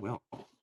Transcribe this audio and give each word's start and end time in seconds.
Well, 0.00 0.20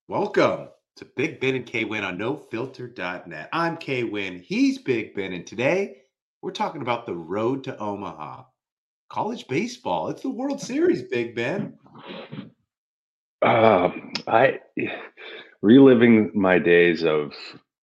welcome 0.10 0.68
to 0.98 1.06
Big 1.06 1.40
Ben 1.40 1.56
and 1.56 1.66
K 1.66 1.86
Win 1.86 2.04
on 2.04 2.18
nofilter.net. 2.18 3.48
I'm 3.54 3.78
K 3.78 4.04
Win, 4.04 4.40
he's 4.40 4.80
Big 4.80 5.16
Ben, 5.16 5.32
and 5.32 5.48
today 5.48 6.02
we're 6.42 6.52
talking 6.52 6.82
about 6.82 7.06
the 7.06 7.16
road 7.16 7.64
to 7.64 7.78
Omaha. 7.78 8.44
College 9.10 9.48
baseball. 9.48 10.10
It's 10.10 10.22
the 10.22 10.30
World 10.30 10.60
Series, 10.60 11.04
Big 11.04 11.34
Ben. 11.34 11.78
Um, 13.42 14.12
I 14.28 14.60
reliving 15.62 16.32
my 16.34 16.60
days 16.60 17.06
of 17.06 17.32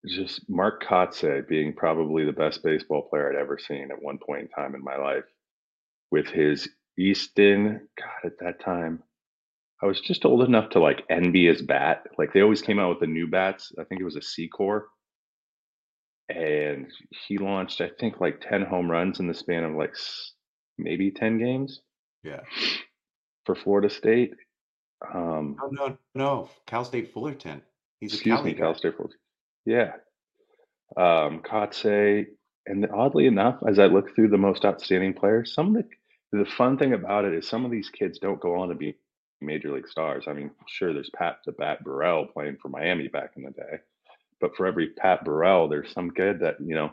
just 0.07 0.47
Mark 0.51 0.85
Kotsay 0.85 1.49
being 1.49 1.73
probably 1.73 2.27
the 2.27 2.33
best 2.33 2.63
baseball 2.63 3.09
player 3.09 3.33
I'd 3.33 3.41
ever 3.41 3.59
seen 3.59 3.91
at 3.91 4.03
one 4.03 4.19
point 4.19 4.43
in 4.43 4.49
time 4.49 4.75
in 4.75 4.85
my 4.85 4.99
life 4.99 5.25
with 6.11 6.27
his 6.27 6.69
Easton. 6.99 7.89
God, 7.99 8.27
at 8.27 8.39
that 8.41 8.61
time, 8.61 9.03
I 9.83 9.87
was 9.87 10.01
just 10.01 10.25
old 10.25 10.43
enough 10.43 10.71
to 10.71 10.81
like 10.81 11.05
envy 11.11 11.47
his 11.47 11.63
bat. 11.63 12.05
Like 12.19 12.33
they 12.33 12.41
always 12.43 12.63
came 12.63 12.79
out 12.79 12.91
with 12.91 13.01
the 13.01 13.07
new 13.07 13.29
bats. 13.29 13.73
I 13.79 13.85
think 13.85 14.01
it 14.01 14.05
was 14.05 14.17
a 14.17 14.21
Secor, 14.21 14.83
and 16.29 16.87
he 17.27 17.39
launched 17.39 17.81
I 17.81 17.91
think 18.01 18.21
like 18.21 18.41
ten 18.41 18.63
home 18.63 18.91
runs 18.91 19.21
in 19.21 19.29
the 19.29 19.35
span 19.35 19.65
of 19.65 19.75
like 19.75 19.95
maybe 20.79 21.11
ten 21.11 21.39
games 21.39 21.81
Yeah. 22.25 22.41
for 23.45 23.55
Florida 23.55 23.91
State. 23.91 24.33
Um, 25.15 25.57
Oh, 25.63 25.69
no, 25.71 25.99
no. 26.15 26.51
Cal 26.67 26.85
State 26.85 27.13
Fullerton. 27.13 27.63
He's 28.01 28.13
a 28.13 28.17
excuse 28.17 28.37
Cali 28.39 28.53
me, 28.53 28.59
Cal. 28.59 28.75
State 28.75 28.97
Fullerton. 28.97 29.19
Yeah, 29.67 29.93
um, 30.97 31.41
Kotsay, 31.43 32.27
and 32.67 32.87
oddly 32.93 33.27
enough, 33.27 33.61
as 33.69 33.79
I 33.79 33.87
look 33.87 34.15
through 34.15 34.29
the 34.29 34.39
most 34.39 34.65
outstanding 34.65 35.15
players, 35.15 35.55
some 35.55 35.77
of 35.77 35.83
the 35.85 35.89
the 36.39 36.45
fun 36.47 36.79
thing 36.79 36.93
about 36.95 37.25
it 37.25 37.35
is 37.35 37.49
some 37.49 37.65
of 37.65 37.71
these 37.71 37.91
kids 37.91 38.19
don't 38.19 38.41
go 38.41 38.61
on 38.61 38.69
to 38.69 38.75
be 38.75 38.97
major 39.41 39.73
league 39.73 39.89
stars. 39.89 40.25
I 40.27 40.33
mean, 40.33 40.51
sure, 40.67 40.93
there's 40.93 41.11
Pat 41.11 41.39
the 41.47 41.53
Bat 41.53 41.85
Burrell 41.85 42.27
playing 42.27 42.59
for 42.61 42.69
Miami 42.69 43.09
back 43.09 43.33
in 43.37 43.43
the 43.45 43.51
day, 43.51 43.79
but 44.41 44.57
for 44.57 44.67
every 44.67 44.89
Pat 44.91 45.25
Burrell, 45.25 45.69
there's 45.69 45.93
some 45.93 46.11
kid 46.11 46.41
that 46.41 46.57
you 46.61 46.75
know 46.75 46.93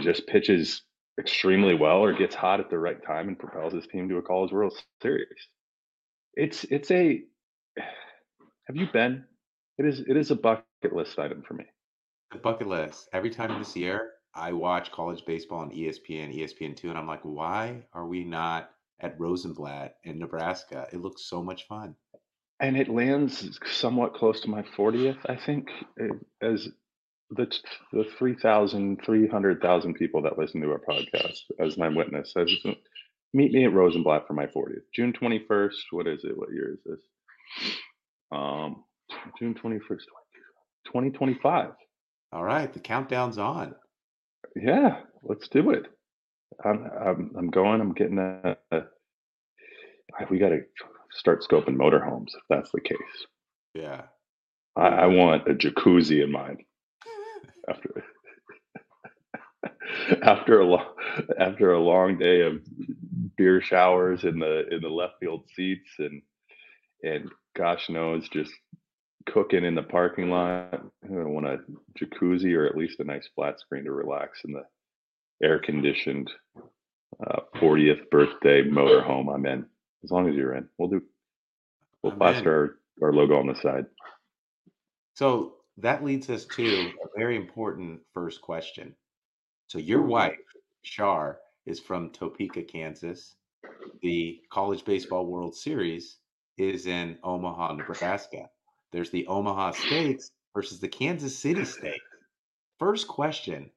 just 0.00 0.26
pitches 0.26 0.82
extremely 1.18 1.74
well 1.74 1.98
or 1.98 2.12
gets 2.12 2.34
hot 2.34 2.60
at 2.60 2.70
the 2.70 2.78
right 2.78 3.02
time 3.04 3.28
and 3.28 3.38
propels 3.38 3.72
his 3.72 3.86
team 3.86 4.08
to 4.08 4.18
a 4.18 4.22
College 4.22 4.52
World 4.52 4.74
Series. 5.00 5.48
It's 6.34 6.64
it's 6.64 6.90
a 6.90 7.22
have 7.78 8.76
you 8.76 8.86
been? 8.92 9.24
It 9.78 9.86
is 9.86 10.00
it 10.00 10.16
is 10.16 10.30
a 10.30 10.36
bucket 10.36 10.64
list 10.92 11.18
item 11.18 11.42
for 11.46 11.54
me. 11.54 11.64
The 12.32 12.38
bucket 12.38 12.66
list. 12.66 13.08
Every 13.12 13.30
time 13.30 13.58
this 13.58 13.76
year, 13.76 14.10
I 14.34 14.52
watch 14.52 14.92
college 14.92 15.24
baseball 15.26 15.60
on 15.60 15.72
E 15.72 15.88
ESPN, 15.88 16.36
ESPN2, 16.36 16.84
and 16.84 16.98
I'm 16.98 17.06
like, 17.06 17.22
why 17.22 17.84
are 17.92 18.06
we 18.06 18.24
not 18.24 18.70
at 19.00 19.18
Rosenblatt 19.18 19.96
in 20.04 20.18
Nebraska? 20.18 20.86
It 20.92 21.00
looks 21.00 21.28
so 21.28 21.42
much 21.42 21.66
fun. 21.66 21.94
And 22.60 22.76
it 22.76 22.88
lands 22.88 23.58
somewhat 23.66 24.14
close 24.14 24.40
to 24.40 24.50
my 24.50 24.62
40th, 24.62 25.18
I 25.28 25.36
think, 25.36 25.68
eh, 26.00 26.08
as 26.40 26.68
the 27.30 27.52
the 27.92 28.04
3,000, 28.18 29.00
300,000 29.04 29.94
people 29.94 30.22
that 30.22 30.38
listen 30.38 30.60
to 30.60 30.70
our 30.70 30.80
podcast 30.80 31.40
as 31.58 31.76
my 31.76 31.88
witness. 31.88 32.32
As, 32.36 32.50
meet 33.34 33.52
me 33.52 33.64
at 33.64 33.72
Rosenblatt 33.72 34.26
for 34.26 34.32
my 34.32 34.46
40th. 34.46 34.84
June 34.94 35.12
21st. 35.12 35.74
What 35.90 36.06
is 36.06 36.24
it? 36.24 36.36
What 36.36 36.52
year 36.52 36.72
is 36.72 36.78
this? 36.84 37.00
Um, 38.32 38.84
June 39.38 39.54
21st, 39.54 40.06
2025. 40.86 41.70
All 42.32 42.44
right, 42.44 42.72
the 42.72 42.80
countdown's 42.80 43.38
on. 43.38 43.74
Yeah, 44.54 45.00
let's 45.22 45.48
do 45.48 45.70
it. 45.70 45.86
I'm 46.64 46.90
I'm, 47.00 47.30
I'm 47.36 47.50
going. 47.50 47.80
I'm 47.80 47.92
getting 47.92 48.18
a. 48.18 48.56
a 48.72 48.82
we 50.30 50.38
got 50.38 50.50
to 50.50 50.62
start 51.12 51.42
scoping 51.42 51.76
motorhomes 51.76 52.28
if 52.28 52.42
that's 52.48 52.70
the 52.72 52.80
case. 52.80 53.26
Yeah. 53.74 54.02
I, 54.76 54.86
I 54.86 55.06
want 55.06 55.48
a 55.48 55.54
jacuzzi 55.54 56.22
in 56.22 56.32
mine 56.32 56.58
after 57.68 58.04
after 60.22 60.60
a 60.60 60.64
long 60.64 60.86
after 61.38 61.72
a 61.72 61.80
long 61.80 62.18
day 62.18 62.42
of 62.42 62.60
beer 63.36 63.60
showers 63.60 64.24
in 64.24 64.38
the 64.38 64.66
in 64.68 64.80
the 64.80 64.88
left 64.88 65.14
field 65.20 65.44
seats 65.54 65.88
and 65.98 66.22
and 67.02 67.30
gosh 67.54 67.88
knows 67.88 68.28
just 68.28 68.52
cooking 69.26 69.64
in 69.64 69.74
the 69.74 69.82
parking 69.82 70.30
lot. 70.30 70.74
I 70.74 71.08
want 71.08 71.46
a 71.46 71.58
jacuzzi 71.98 72.56
or 72.56 72.66
at 72.66 72.76
least 72.76 73.00
a 73.00 73.04
nice 73.04 73.28
flat 73.34 73.58
screen 73.60 73.84
to 73.84 73.92
relax 73.92 74.40
in 74.44 74.52
the 74.52 74.62
air 75.42 75.58
conditioned 75.58 76.30
uh, 77.26 77.40
40th 77.56 78.10
birthday 78.10 78.62
motorhome 78.62 79.34
I'm 79.34 79.46
in. 79.46 79.66
As 80.04 80.10
long 80.10 80.28
as 80.28 80.34
you're 80.34 80.54
in, 80.54 80.68
we'll 80.78 80.88
do. 80.88 81.02
We'll 82.02 82.12
I'm 82.12 82.18
plaster 82.18 82.78
our, 83.02 83.08
our 83.08 83.12
logo 83.12 83.38
on 83.38 83.46
the 83.46 83.54
side. 83.54 83.86
So 85.14 85.54
that 85.78 86.04
leads 86.04 86.30
us 86.30 86.44
to 86.56 86.64
a 86.64 87.18
very 87.18 87.36
important 87.36 88.00
first 88.14 88.40
question. 88.42 88.94
So 89.66 89.78
your 89.78 90.02
wife, 90.02 90.38
Shar, 90.82 91.38
is 91.64 91.80
from 91.80 92.10
Topeka, 92.10 92.62
Kansas. 92.62 93.34
The 94.02 94.40
College 94.50 94.84
Baseball 94.84 95.26
World 95.26 95.56
Series 95.56 96.18
is 96.56 96.86
in 96.86 97.18
Omaha, 97.24 97.74
Nebraska. 97.74 98.48
There's 98.92 99.10
the 99.10 99.26
Omaha 99.26 99.72
Steaks 99.72 100.30
versus 100.54 100.80
the 100.80 100.88
Kansas 100.88 101.36
City 101.36 101.64
Steaks. 101.64 101.98
First 102.78 103.08
question 103.08 103.70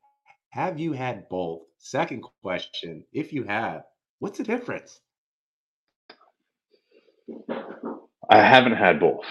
Have 0.51 0.79
you 0.79 0.93
had 0.93 1.29
both? 1.29 1.63
Second 1.77 2.23
question 2.41 3.05
If 3.13 3.33
you 3.33 3.43
have, 3.43 3.83
what's 4.19 4.37
the 4.39 4.43
difference? 4.45 4.99
I 8.29 8.37
haven't 8.41 8.75
had 8.75 8.99
both, 8.99 9.25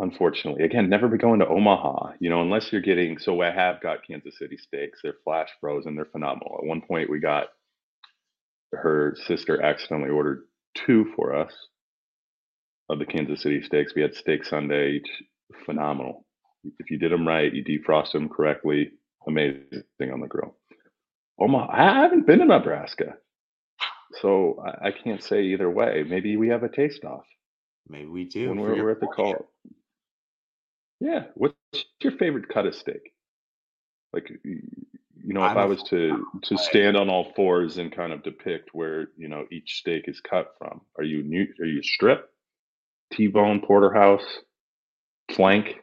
unfortunately. 0.00 0.64
Again, 0.64 0.88
never 0.90 1.08
be 1.08 1.18
going 1.18 1.40
to 1.40 1.48
Omaha, 1.48 2.14
you 2.20 2.30
know, 2.30 2.42
unless 2.42 2.72
you're 2.72 2.82
getting. 2.82 3.18
So 3.18 3.40
I 3.42 3.50
have 3.50 3.80
got 3.82 4.06
Kansas 4.06 4.38
City 4.38 4.56
steaks. 4.56 5.00
They're 5.02 5.16
flash 5.24 5.48
frozen. 5.60 5.96
They're 5.96 6.06
phenomenal. 6.06 6.58
At 6.60 6.66
one 6.66 6.82
point, 6.82 7.10
we 7.10 7.20
got 7.20 7.48
her 8.72 9.16
sister 9.26 9.62
accidentally 9.62 10.10
ordered 10.10 10.44
two 10.74 11.12
for 11.16 11.34
us 11.36 11.54
of 12.90 12.98
the 12.98 13.06
Kansas 13.06 13.42
City 13.42 13.62
steaks. 13.62 13.94
We 13.94 14.02
had 14.02 14.14
steak 14.14 14.44
Sunday, 14.44 15.02
phenomenal. 15.66 16.26
If 16.78 16.90
you 16.90 16.98
did 16.98 17.12
them 17.12 17.26
right, 17.28 17.52
you 17.52 17.64
defrost 17.64 18.12
them 18.12 18.28
correctly, 18.28 18.92
amazing 19.30 20.12
on 20.12 20.20
the 20.20 20.26
grill. 20.26 20.54
Omaha, 21.38 21.68
I 21.72 22.02
haven't 22.02 22.26
been 22.26 22.40
to 22.40 22.44
Nebraska, 22.44 23.14
so 24.20 24.62
I, 24.64 24.88
I 24.88 24.92
can't 24.92 25.22
say 25.22 25.42
either 25.44 25.70
way. 25.70 26.04
Maybe 26.06 26.36
we 26.36 26.48
have 26.48 26.62
a 26.62 26.68
taste 26.68 27.04
off 27.04 27.24
Maybe 27.88 28.06
we 28.06 28.24
do. 28.24 28.50
when 28.50 28.60
we're, 28.60 28.74
we're 28.74 28.90
at 28.90 29.00
the 29.00 29.06
call. 29.06 29.50
Yeah, 31.00 31.24
what's 31.34 31.54
your 32.02 32.12
favorite 32.18 32.48
cut 32.48 32.66
of 32.66 32.74
steak? 32.74 33.12
Like, 34.12 34.30
you 34.44 35.34
know, 35.34 35.44
if 35.44 35.52
I'm 35.52 35.58
I 35.58 35.64
was 35.64 35.82
to 35.84 36.26
to 36.44 36.58
stand 36.58 36.96
on 36.96 37.08
all 37.08 37.32
fours 37.34 37.78
and 37.78 37.94
kind 37.94 38.12
of 38.12 38.22
depict 38.22 38.70
where 38.72 39.08
you 39.16 39.28
know 39.28 39.46
each 39.50 39.78
steak 39.78 40.04
is 40.08 40.20
cut 40.20 40.54
from, 40.58 40.82
are 40.98 41.04
you 41.04 41.22
new? 41.22 41.46
Are 41.60 41.66
you 41.66 41.82
strip, 41.82 42.28
T-bone, 43.12 43.60
porterhouse, 43.60 44.26
flank? 45.32 45.76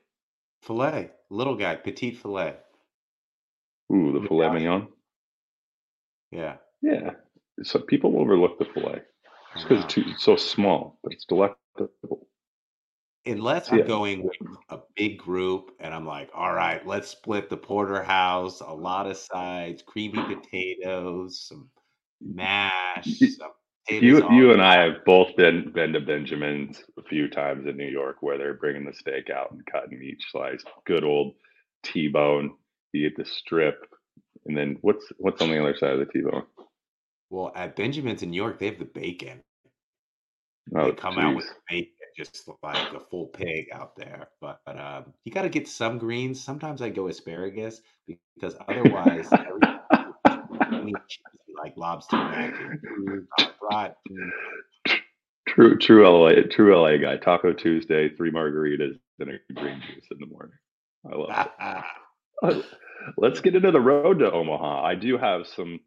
filet, 0.64 1.12
little 1.30 1.56
guy, 1.56 1.76
petite 1.76 2.18
filet. 2.18 2.56
Ooh, 3.94 4.20
the 4.20 4.28
filet 4.28 4.48
Medallion. 4.48 4.54
mignon. 4.54 4.88
Yeah. 6.32 6.56
Yeah, 6.82 7.12
so 7.64 7.80
people 7.80 8.20
overlook 8.20 8.60
the 8.60 8.66
filet 8.66 9.02
because 9.56 9.84
it's, 9.84 9.98
it's 9.98 10.24
so 10.24 10.36
small, 10.36 11.00
but 11.04 11.14
it's 11.14 11.26
delectable. 11.26 12.28
Unless 13.26 13.72
I'm 13.72 13.80
yeah, 13.80 13.86
going 13.86 14.24
with 14.24 14.36
a 14.70 14.80
big 14.96 15.18
group 15.18 15.72
and 15.80 15.94
I'm 15.94 16.06
like, 16.06 16.30
all 16.34 16.54
right, 16.54 16.86
let's 16.86 17.10
split 17.10 17.50
the 17.50 17.58
porterhouse, 17.58 18.62
a 18.62 18.72
lot 18.72 19.08
of 19.08 19.18
sides, 19.18 19.84
creamy 19.86 20.22
potatoes, 20.36 21.48
some 21.48 21.70
mash, 22.22 23.20
some 23.38 23.52
you 23.90 24.30
you 24.32 24.52
and 24.52 24.62
I 24.62 24.84
have 24.84 25.06
both 25.06 25.36
been 25.36 25.72
been 25.72 25.94
to 25.94 26.00
Benjamin's 26.00 26.84
a 26.98 27.04
few 27.04 27.30
times 27.30 27.66
in 27.68 27.78
New 27.78 27.88
York, 27.88 28.18
where 28.22 28.38
they're 28.38 28.54
bringing 28.54 28.86
the 28.86 28.94
steak 28.94 29.30
out 29.30 29.52
and 29.52 29.66
cutting 29.66 30.02
each 30.02 30.26
slice. 30.30 30.64
Good 30.86 31.04
old 31.04 31.36
T-bone. 31.84 32.52
You 32.94 33.10
get 33.10 33.18
the 33.18 33.26
strip, 33.26 33.86
and 34.46 34.58
then 34.58 34.78
what's 34.82 35.06
what's 35.18 35.42
on 35.42 35.50
the 35.50 35.62
other 35.62 35.76
side 35.78 35.92
of 35.94 36.00
the 36.00 36.06
T-bone? 36.06 36.44
well 37.30 37.52
at 37.56 37.76
Benjamin's 37.76 38.24
in 38.24 38.32
New 38.32 38.38
York, 38.38 38.60
they 38.60 38.68
have 38.68 38.80
the 38.80 38.86
bacon. 38.86 39.44
They 40.72 40.80
Oh, 40.80 40.94
come 40.94 41.18
out 41.18 41.36
with 41.36 41.46
bacon, 41.70 41.94
just 42.18 42.50
like 42.64 42.94
a 42.94 43.00
full 43.00 43.28
pig 43.28 43.68
out 43.74 43.96
there. 43.96 44.30
But, 44.42 44.60
but 44.66 44.80
um, 44.80 45.14
you 45.24 45.32
got 45.32 45.44
to 45.44 45.50
get 45.50 45.68
some 45.68 45.98
greens. 45.98 46.42
Sometimes 46.44 46.82
I 46.82 46.90
go 46.90 47.08
asparagus 47.08 47.82
because 48.08 48.56
otherwise 48.68 49.32
everything 49.34 49.80
is 49.94 50.14
just 50.34 50.68
creamy, 50.68 50.94
cheesy, 51.08 51.54
like 51.62 51.74
lobster 51.78 52.18
mac 52.18 52.54
fried. 53.60 53.94
True, 55.48 55.78
true 55.78 56.08
LA, 56.08 56.42
true 56.52 56.78
LA 56.80 56.98
guy. 56.98 57.18
Taco 57.18 57.54
Tuesday, 57.54 58.10
three 58.10 58.32
margaritas, 58.32 59.00
and 59.20 59.30
a 59.32 59.54
green 59.54 59.82
juice 59.82 60.06
in 60.12 60.20
the 60.20 60.28
morning. 60.28 60.58
I 61.12 61.16
love 61.16 61.30
it. 61.30 61.84
Uh, 62.44 62.62
Let's 63.18 63.42
get 63.42 63.56
into 63.56 63.72
the 63.72 63.82
road 63.82 64.20
to 64.20 64.32
Omaha. 64.32 64.84
I 64.84 64.96
do 64.96 65.18
have 65.18 65.48
some 65.48 65.80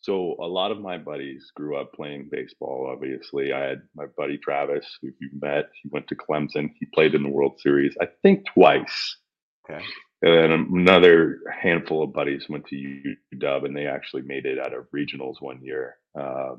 So 0.00 0.36
a 0.40 0.46
lot 0.46 0.70
of 0.72 0.80
my 0.80 0.98
buddies 0.98 1.50
grew 1.56 1.76
up 1.76 1.92
playing 1.94 2.28
baseball. 2.30 2.90
Obviously, 2.92 3.52
I 3.52 3.60
had 3.60 3.82
my 3.94 4.06
buddy 4.16 4.38
Travis, 4.38 4.86
who 5.02 5.08
you 5.20 5.30
met. 5.40 5.66
He 5.82 5.88
went 5.92 6.08
to 6.08 6.16
Clemson. 6.16 6.70
He 6.80 6.86
played 6.94 7.14
in 7.14 7.22
the 7.24 7.30
World 7.30 7.60
Series, 7.60 7.96
I 8.00 8.08
think, 8.22 8.44
twice. 8.54 9.16
Okay. 9.70 9.84
And 10.22 10.34
then 10.34 10.52
another 10.72 11.40
handful 11.62 12.02
of 12.04 12.12
buddies 12.12 12.46
went 12.48 12.66
to 12.68 12.76
UW, 13.34 13.64
and 13.66 13.76
they 13.76 13.86
actually 13.86 14.22
made 14.22 14.46
it 14.46 14.58
out 14.58 14.74
of 14.74 14.86
regionals 14.94 15.36
one 15.40 15.60
year. 15.62 15.96
Uh, 16.18 16.56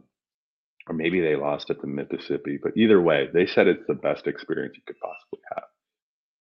or 0.88 0.94
maybe 0.96 1.22
they 1.22 1.36
lost 1.36 1.70
at 1.70 1.82
the 1.82 1.88
Mississippi. 1.88 2.60
But 2.62 2.78
either 2.78 3.02
way, 3.02 3.30
they 3.34 3.46
said 3.48 3.68
it's 3.68 3.88
the 3.88 3.94
best 3.94 4.28
experience 4.28 4.76
you 4.76 4.84
could 4.88 5.00
possibly 5.00 5.42
have 5.56 5.66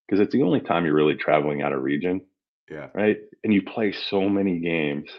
because 0.07 0.21
it's 0.21 0.33
the 0.33 0.43
only 0.43 0.61
time 0.61 0.85
you're 0.85 0.95
really 0.95 1.15
traveling 1.15 1.61
out 1.61 1.73
of 1.73 1.83
region, 1.83 2.21
Yeah. 2.69 2.87
right? 2.93 3.17
And 3.43 3.53
you 3.53 3.61
play 3.61 3.93
so 3.93 4.27
many 4.29 4.59
games, 4.59 5.09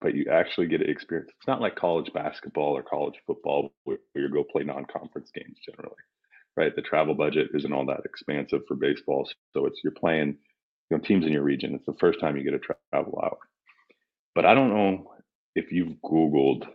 but 0.00 0.14
you 0.14 0.26
actually 0.30 0.68
get 0.68 0.78
to 0.78 0.88
experience. 0.90 1.30
It's 1.38 1.48
not 1.48 1.60
like 1.60 1.74
college 1.76 2.12
basketball 2.12 2.76
or 2.76 2.82
college 2.82 3.14
football 3.26 3.72
where 3.84 3.98
you 4.14 4.28
go 4.30 4.44
play 4.44 4.62
non-conference 4.64 5.30
games 5.34 5.58
generally, 5.64 5.96
right? 6.56 6.74
The 6.74 6.82
travel 6.82 7.14
budget 7.14 7.48
isn't 7.54 7.72
all 7.72 7.86
that 7.86 8.02
expansive 8.04 8.62
for 8.68 8.76
baseball, 8.76 9.28
so 9.52 9.66
it's 9.66 9.80
you're 9.82 9.92
playing, 9.92 10.36
you 10.90 10.96
know, 10.96 10.98
teams 10.98 11.26
in 11.26 11.32
your 11.32 11.42
region. 11.42 11.74
It's 11.74 11.86
the 11.86 11.96
first 12.00 12.20
time 12.20 12.36
you 12.36 12.44
get 12.44 12.52
to 12.52 12.74
travel 12.92 13.20
out. 13.24 13.38
But 14.34 14.46
I 14.46 14.54
don't 14.54 14.70
know 14.70 15.12
if 15.54 15.72
you've 15.72 15.96
Googled 16.04 16.66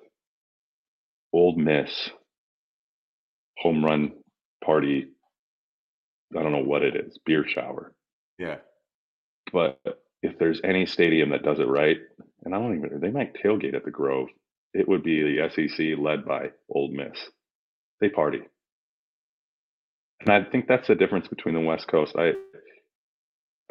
Ole 1.34 1.56
Miss 1.56 2.10
home 3.58 3.84
run 3.84 4.14
party. 4.64 5.08
I 6.38 6.44
don't 6.44 6.52
know 6.52 6.64
what 6.64 6.84
it 6.84 6.96
is, 6.96 7.18
beer 7.26 7.46
shower. 7.48 7.94
Yeah. 8.38 8.58
But 9.52 9.80
if 10.22 10.38
there's 10.40 10.62
any 10.64 10.86
stadium 10.86 11.30
that 11.30 11.44
does 11.44 11.60
it 11.60 11.68
right, 11.68 11.98
and 12.44 12.54
I 12.54 12.60
don't 12.60 12.78
even, 12.78 13.00
they 13.00 13.12
might 13.12 13.36
tailgate 13.36 13.76
at 13.76 13.86
the 13.86 13.92
Grove, 13.92 14.28
it 14.74 14.88
would 14.88 15.04
be 15.04 15.22
the 15.22 15.50
SEC 15.50 15.98
led 15.98 16.26
by 16.26 16.52
Ole 16.70 16.92
Miss. 16.92 17.18
They 18.00 18.10
party. 18.10 18.42
And 20.22 20.30
I 20.30 20.50
think 20.50 20.68
that's 20.68 20.88
the 20.88 20.96
difference 20.96 21.28
between 21.28 21.56
the 21.56 21.62
West 21.62 21.88
Coast. 21.88 22.16
I 22.18 22.34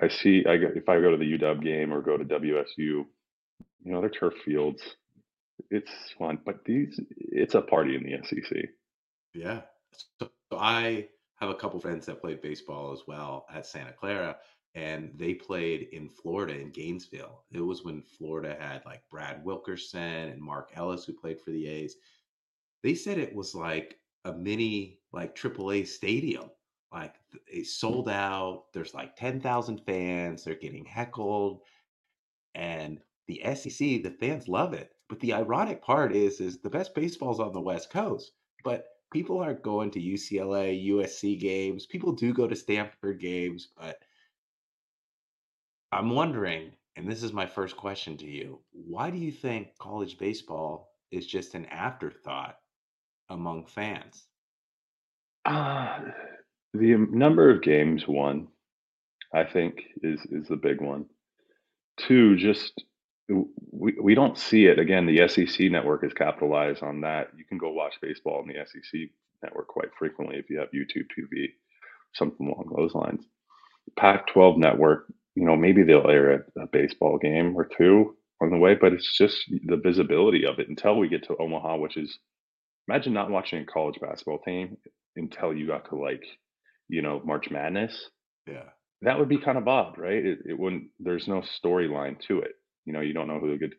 I 0.00 0.08
see 0.08 0.44
I 0.46 0.54
if 0.54 0.88
I 0.88 1.00
go 1.00 1.10
to 1.10 1.16
the 1.16 1.38
UW 1.38 1.62
game 1.62 1.93
or 1.93 2.02
go 2.02 2.16
to 2.16 2.25
WSU, 2.25 2.66
you 2.78 3.06
know, 3.84 4.00
they're 4.00 4.10
turf 4.10 4.34
fields. 4.44 4.82
It's 5.70 5.90
fun, 6.19 6.38
but 6.44 6.64
these 6.64 7.00
it's 7.19 7.54
a 7.54 7.62
party 7.62 7.96
in 7.96 8.02
the 8.02 8.26
SEC. 8.26 8.58
Yeah. 9.34 9.62
So 10.20 10.28
I 10.52 11.08
have 11.40 11.50
a 11.50 11.54
couple 11.54 11.81
friends 11.81 12.06
that 12.06 12.20
played 12.20 12.42
baseball 12.42 12.92
as 12.92 13.00
well 13.06 13.46
at 13.52 13.66
Santa 13.66 13.92
Clara, 13.92 14.37
and 14.76 15.11
they 15.17 15.34
played 15.34 15.88
in 15.93 16.08
Florida 16.08 16.55
in 16.55 16.70
Gainesville. 16.70 17.43
It 17.50 17.61
was 17.61 17.82
when 17.82 18.02
Florida 18.02 18.56
had 18.61 18.84
like 18.84 19.02
Brad 19.11 19.43
Wilkerson 19.44 20.28
and 20.28 20.40
Mark 20.40 20.70
Ellis 20.75 21.05
who 21.06 21.14
played 21.14 21.40
for 21.40 21.50
the 21.50 21.67
A's. 21.67 21.96
They 22.82 22.94
said 22.94 23.19
it 23.19 23.34
was 23.34 23.55
like 23.55 23.99
a 24.26 24.32
mini 24.34 25.00
like 25.12 25.34
AAA 25.34 25.88
stadium. 25.88 26.50
Like 26.93 27.14
it 27.46 27.67
sold 27.67 28.08
out. 28.08 28.64
There's 28.75 28.94
like 28.94 29.17
10,000 29.17 29.81
fans. 29.87 30.44
They're 30.44 30.55
getting 30.55 30.84
heckled 30.84 31.62
and 32.55 33.00
the 33.28 33.43
SEC, 33.55 34.02
the 34.02 34.17
fans 34.20 34.46
love 34.46 34.73
it. 34.73 34.93
But 35.08 35.20
the 35.20 35.32
ironic 35.32 35.82
part 35.82 36.14
is, 36.14 36.40
is 36.40 36.58
the 36.58 36.70
best 36.70 36.94
baseball's 36.94 37.40
on 37.40 37.52
the 37.52 37.61
West 37.61 37.90
Coast, 37.90 38.32
but 38.64 38.84
people 39.12 39.38
aren't 39.38 39.62
going 39.62 39.90
to 39.93 40.00
UCLA, 40.00 40.88
USC 40.88 41.38
games. 41.38 41.87
People 41.87 42.12
do 42.12 42.32
go 42.32 42.46
to 42.46 42.56
Stanford 42.56 43.20
games, 43.20 43.69
but 43.78 43.99
I'm 45.93 46.11
wondering, 46.11 46.73
and 46.97 47.09
this 47.09 47.23
is 47.23 47.33
my 47.33 47.47
first 47.47 47.77
question 47.77 48.17
to 48.19 48.27
you, 48.27 48.61
why 48.73 49.11
do 49.11 49.19
you 49.19 49.33
think 49.33 49.77
college 49.79 50.19
baseball 50.19 50.91
is 51.11 51.27
just 51.27 51.55
an 51.55 51.67
afterthought 51.67 52.56
among 53.29 53.67
fans? 53.67 54.25
Uh, 55.44 56.00
the 56.75 56.94
um, 56.94 57.09
number 57.12 57.50
of 57.50 57.62
games 57.62 58.06
won, 58.09 58.49
I 59.33 59.44
think, 59.44 59.83
is 60.03 60.21
is 60.31 60.49
the 60.49 60.56
big 60.56 60.81
one. 60.81 61.06
Two, 61.99 62.37
just 62.37 62.83
we, 63.29 63.94
we 64.00 64.15
don't 64.15 64.38
see 64.38 64.67
it. 64.67 64.79
Again, 64.79 65.06
the 65.06 65.29
SEC 65.29 65.71
network 65.71 66.05
is 66.05 66.12
capitalized 66.12 66.83
on 66.83 67.00
that. 67.03 67.29
You 67.37 67.44
can 67.44 67.59
go 67.59 67.73
watch 67.73 67.94
baseball 68.00 68.41
on 68.41 68.49
the 68.49 68.55
SEC 68.67 69.09
network 69.43 69.69
quite 69.69 69.94
frequently 69.99 70.37
if 70.37 70.50
you 70.50 70.59
have 70.59 70.71
YouTube 70.71 71.06
TV, 71.17 71.50
something 72.15 72.47
along 72.47 72.73
those 72.77 72.94
lines. 72.94 73.25
Pac 73.97 74.27
12 74.29 74.59
network, 74.59 75.06
you 75.37 75.47
know, 75.47 75.56
maybe 75.56 75.85
they'll 75.85 76.11
air 76.11 76.47
a, 76.56 76.62
a 76.62 76.69
baseball 76.73 77.19
game 77.19 77.56
or 77.56 77.67
two 77.67 78.17
on 78.43 78.50
the 78.50 78.59
way, 78.59 78.75
but 78.75 78.94
it's 78.94 79.17
just 79.17 79.38
the 79.67 79.77
visibility 79.77 80.47
of 80.47 80.59
it 80.59 80.69
until 80.69 80.99
we 80.99 81.09
get 81.09 81.25
to 81.29 81.37
Omaha, 81.41 81.79
which 81.79 81.97
is 81.99 82.19
imagine 82.88 83.15
not 83.15 83.31
watching 83.31 83.61
a 83.62 83.67
college 83.67 84.00
basketball 84.00 84.41
team 84.41 84.77
until 85.17 85.55
you 85.55 85.67
got 85.69 85.88
to 85.91 85.97
like, 85.97 86.25
you 86.88 87.03
know, 87.03 87.23
March 87.25 87.50
Madness 87.50 88.11
Yeah. 88.49 88.65
that 89.03 89.19
would 89.19 89.29
be 89.29 89.38
kind 89.38 89.59
of 89.59 89.69
odd, 89.69 89.99
right? 89.99 90.25
It, 90.27 90.41
it 90.47 90.59
wouldn't. 90.59 90.88
There's 91.00 91.29
no 91.29 91.43
storyline 91.43 92.21
to 92.29 92.41
it. 92.41 92.53
You 92.87 92.94
know, 92.94 93.00
you 93.00 93.12
don't 93.15 93.29
know 93.29 93.41
who 93.41 93.53
the 93.53 93.59
good. 93.59 93.75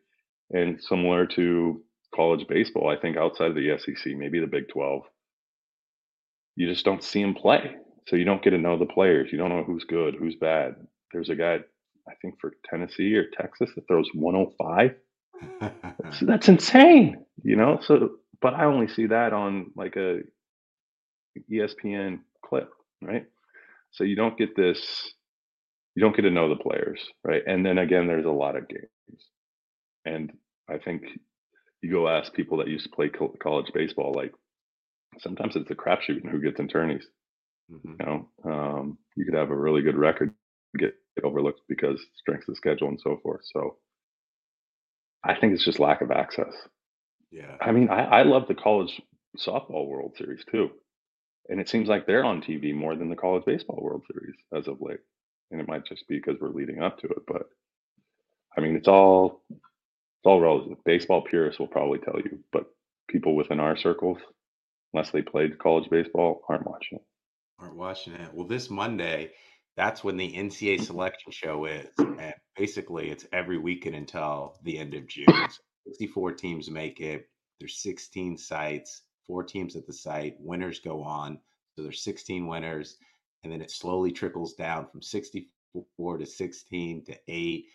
And 0.51 0.81
similar 0.81 1.25
to 1.27 1.83
college 2.15 2.47
baseball, 2.47 2.89
I 2.89 2.99
think 3.01 3.17
outside 3.17 3.49
of 3.51 3.55
the 3.55 3.77
SEC, 3.79 4.13
maybe 4.17 4.39
the 4.39 4.47
Big 4.47 4.69
Twelve, 4.69 5.03
you 6.55 6.67
just 6.69 6.85
don't 6.85 7.03
see 7.03 7.21
them 7.21 7.35
play, 7.35 7.75
so 8.07 8.15
you 8.15 8.25
don't 8.25 8.41
get 8.43 8.51
to 8.51 8.57
know 8.57 8.77
the 8.79 8.85
players. 8.85 9.29
You 9.31 9.37
don't 9.37 9.49
know 9.49 9.63
who's 9.63 9.83
good, 9.85 10.15
who's 10.15 10.35
bad. 10.35 10.75
There's 11.13 11.29
a 11.29 11.35
guy, 11.35 11.59
I 12.09 12.13
think 12.21 12.35
for 12.41 12.53
Tennessee 12.69 13.15
or 13.15 13.25
Texas, 13.39 13.71
that 13.75 13.87
throws 13.87 14.09
105. 14.13 14.95
So 16.11 16.25
that's 16.25 16.47
insane, 16.49 17.25
you 17.43 17.55
know. 17.55 17.79
So, 17.81 18.17
but 18.41 18.53
I 18.53 18.65
only 18.65 18.87
see 18.87 19.07
that 19.07 19.33
on 19.33 19.71
like 19.75 19.95
a 19.97 20.21
ESPN 21.51 22.19
clip, 22.45 22.69
right? 23.01 23.25
So 23.91 24.03
you 24.03 24.15
don't 24.15 24.37
get 24.37 24.55
this 24.55 25.13
you 25.95 26.01
don't 26.01 26.15
get 26.15 26.23
to 26.23 26.31
know 26.31 26.49
the 26.49 26.55
players, 26.61 27.01
right? 27.23 27.43
And 27.45 27.65
then 27.65 27.77
again, 27.79 28.07
there's 28.07 28.25
a 28.25 28.29
lot 28.31 28.55
of 28.55 28.67
games. 28.69 28.87
And 30.05 30.31
I 30.69 30.77
think 30.79 31.03
you 31.81 31.91
go 31.91 32.07
ask 32.07 32.33
people 32.33 32.57
that 32.59 32.67
used 32.67 32.85
to 32.85 32.95
play 32.95 33.09
co- 33.09 33.35
college 33.41 33.71
baseball, 33.73 34.13
like 34.13 34.33
sometimes 35.19 35.55
it's 35.55 35.71
a 35.71 35.75
crapshoot 35.75 36.29
who 36.29 36.41
gets 36.41 36.59
in 36.59 36.67
tourneys. 36.67 37.05
hmm 37.69 37.97
You 37.99 38.05
know, 38.05 38.29
um, 38.45 38.97
you 39.15 39.25
could 39.25 39.35
have 39.35 39.51
a 39.51 39.57
really 39.57 39.81
good 39.81 39.97
record, 39.97 40.33
get 40.77 40.95
overlooked 41.23 41.61
because 41.67 42.01
strength 42.15 42.47
of 42.47 42.57
schedule 42.57 42.87
and 42.87 42.99
so 42.99 43.19
forth. 43.21 43.41
So 43.51 43.77
I 45.23 45.35
think 45.35 45.53
it's 45.53 45.65
just 45.65 45.79
lack 45.79 46.01
of 46.01 46.11
access. 46.11 46.53
Yeah. 47.31 47.55
I 47.59 47.71
mean, 47.71 47.89
I, 47.89 48.03
I 48.03 48.23
love 48.23 48.47
the 48.47 48.55
college 48.55 49.01
softball 49.37 49.87
World 49.87 50.13
Series 50.17 50.43
too. 50.49 50.71
And 51.49 51.59
it 51.59 51.69
seems 51.69 51.87
like 51.87 52.05
they're 52.05 52.25
on 52.25 52.41
TV 52.41 52.73
more 52.73 52.95
than 52.95 53.09
the 53.09 53.15
college 53.15 53.45
baseball 53.45 53.79
World 53.81 54.03
Series 54.11 54.35
as 54.55 54.67
of 54.67 54.81
late. 54.81 54.99
And 55.51 55.61
it 55.61 55.67
might 55.67 55.85
just 55.85 56.07
be 56.07 56.17
because 56.17 56.39
we're 56.41 56.49
leading 56.49 56.81
up 56.81 56.99
to 56.99 57.07
it. 57.07 57.25
But 57.25 57.49
I 58.57 58.61
mean, 58.61 58.75
it's 58.75 58.87
all 58.87 59.43
it's 59.49 60.25
all 60.25 60.41
relative. 60.41 60.77
Baseball 60.83 61.21
purists 61.21 61.59
will 61.59 61.67
probably 61.67 61.99
tell 61.99 62.17
you, 62.17 62.39
but 62.51 62.65
people 63.07 63.35
within 63.35 63.59
our 63.59 63.77
circles, 63.77 64.17
unless 64.93 65.11
they 65.11 65.21
played 65.21 65.59
college 65.59 65.89
baseball, 65.89 66.41
aren't 66.49 66.65
watching 66.65 66.97
it. 66.97 67.05
Aren't 67.59 67.75
watching 67.75 68.13
it. 68.13 68.33
Well, 68.33 68.47
this 68.47 68.69
Monday, 68.69 69.31
that's 69.77 70.03
when 70.03 70.17
the 70.17 70.33
NCAA 70.33 70.81
selection 70.81 71.31
show 71.31 71.65
is. 71.65 71.87
And 71.99 72.33
basically, 72.57 73.11
it's 73.11 73.27
every 73.31 73.59
weekend 73.59 73.95
until 73.95 74.55
the 74.63 74.77
end 74.77 74.95
of 74.95 75.07
June. 75.07 75.25
So 75.27 75.61
64 75.87 76.33
teams 76.33 76.69
make 76.69 76.99
it. 76.99 77.29
There's 77.59 77.77
16 77.77 78.37
sites, 78.37 79.03
four 79.25 79.43
teams 79.43 79.75
at 79.75 79.85
the 79.85 79.93
site. 79.93 80.35
Winners 80.39 80.79
go 80.79 81.03
on. 81.03 81.39
So 81.75 81.83
there's 81.83 82.03
16 82.03 82.47
winners. 82.47 82.97
And 83.43 83.53
then 83.53 83.61
it 83.61 83.71
slowly 83.71 84.11
trickles 84.11 84.55
down 84.55 84.87
from 84.87 85.01
64 85.01 86.17
to 86.17 86.25
16 86.25 87.05
to 87.05 87.17
8. 87.27 87.65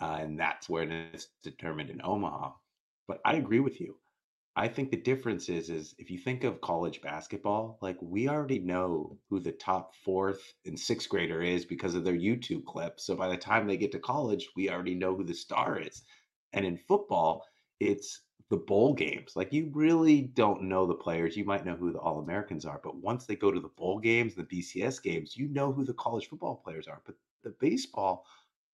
Uh, 0.00 0.18
and 0.20 0.38
that's 0.38 0.68
where 0.68 0.82
it's 0.82 1.28
determined 1.42 1.90
in 1.90 2.00
Omaha. 2.04 2.52
But 3.08 3.20
I 3.24 3.36
agree 3.36 3.60
with 3.60 3.80
you. 3.80 3.96
I 4.58 4.66
think 4.66 4.90
the 4.90 4.96
difference 4.96 5.48
is 5.48 5.70
is 5.70 5.94
if 5.98 6.10
you 6.10 6.18
think 6.18 6.42
of 6.42 6.60
college 6.60 7.00
basketball, 7.00 7.78
like 7.80 7.96
we 8.02 8.28
already 8.28 8.58
know 8.58 9.16
who 9.30 9.38
the 9.38 9.52
top 9.52 9.94
fourth 9.94 10.52
and 10.66 10.78
sixth 10.78 11.08
grader 11.08 11.42
is 11.42 11.64
because 11.64 11.94
of 11.94 12.02
their 12.02 12.18
YouTube 12.18 12.64
clips. 12.64 13.04
So 13.04 13.14
by 13.14 13.28
the 13.28 13.36
time 13.36 13.68
they 13.68 13.76
get 13.76 13.92
to 13.92 14.00
college, 14.00 14.48
we 14.56 14.68
already 14.68 14.96
know 14.96 15.14
who 15.14 15.22
the 15.22 15.34
star 15.34 15.80
is. 15.80 16.02
And 16.52 16.66
in 16.66 16.76
football, 16.76 17.44
it's 17.78 18.22
the 18.50 18.56
bowl 18.56 18.94
games. 18.94 19.36
Like 19.36 19.52
you 19.52 19.70
really 19.72 20.22
don't 20.22 20.62
know 20.62 20.86
the 20.86 20.94
players. 20.94 21.36
You 21.36 21.44
might 21.44 21.64
know 21.64 21.76
who 21.76 21.92
the 21.92 22.00
All 22.00 22.18
Americans 22.18 22.64
are, 22.64 22.80
but 22.82 22.96
once 22.96 23.26
they 23.26 23.36
go 23.36 23.52
to 23.52 23.60
the 23.60 23.68
bowl 23.68 24.00
games, 24.00 24.34
the 24.34 24.42
BCS 24.42 25.00
games, 25.00 25.36
you 25.36 25.46
know 25.46 25.70
who 25.70 25.84
the 25.84 25.94
college 25.94 26.28
football 26.28 26.56
players 26.56 26.88
are. 26.88 27.00
But 27.06 27.14
the 27.44 27.54
baseball, 27.60 28.26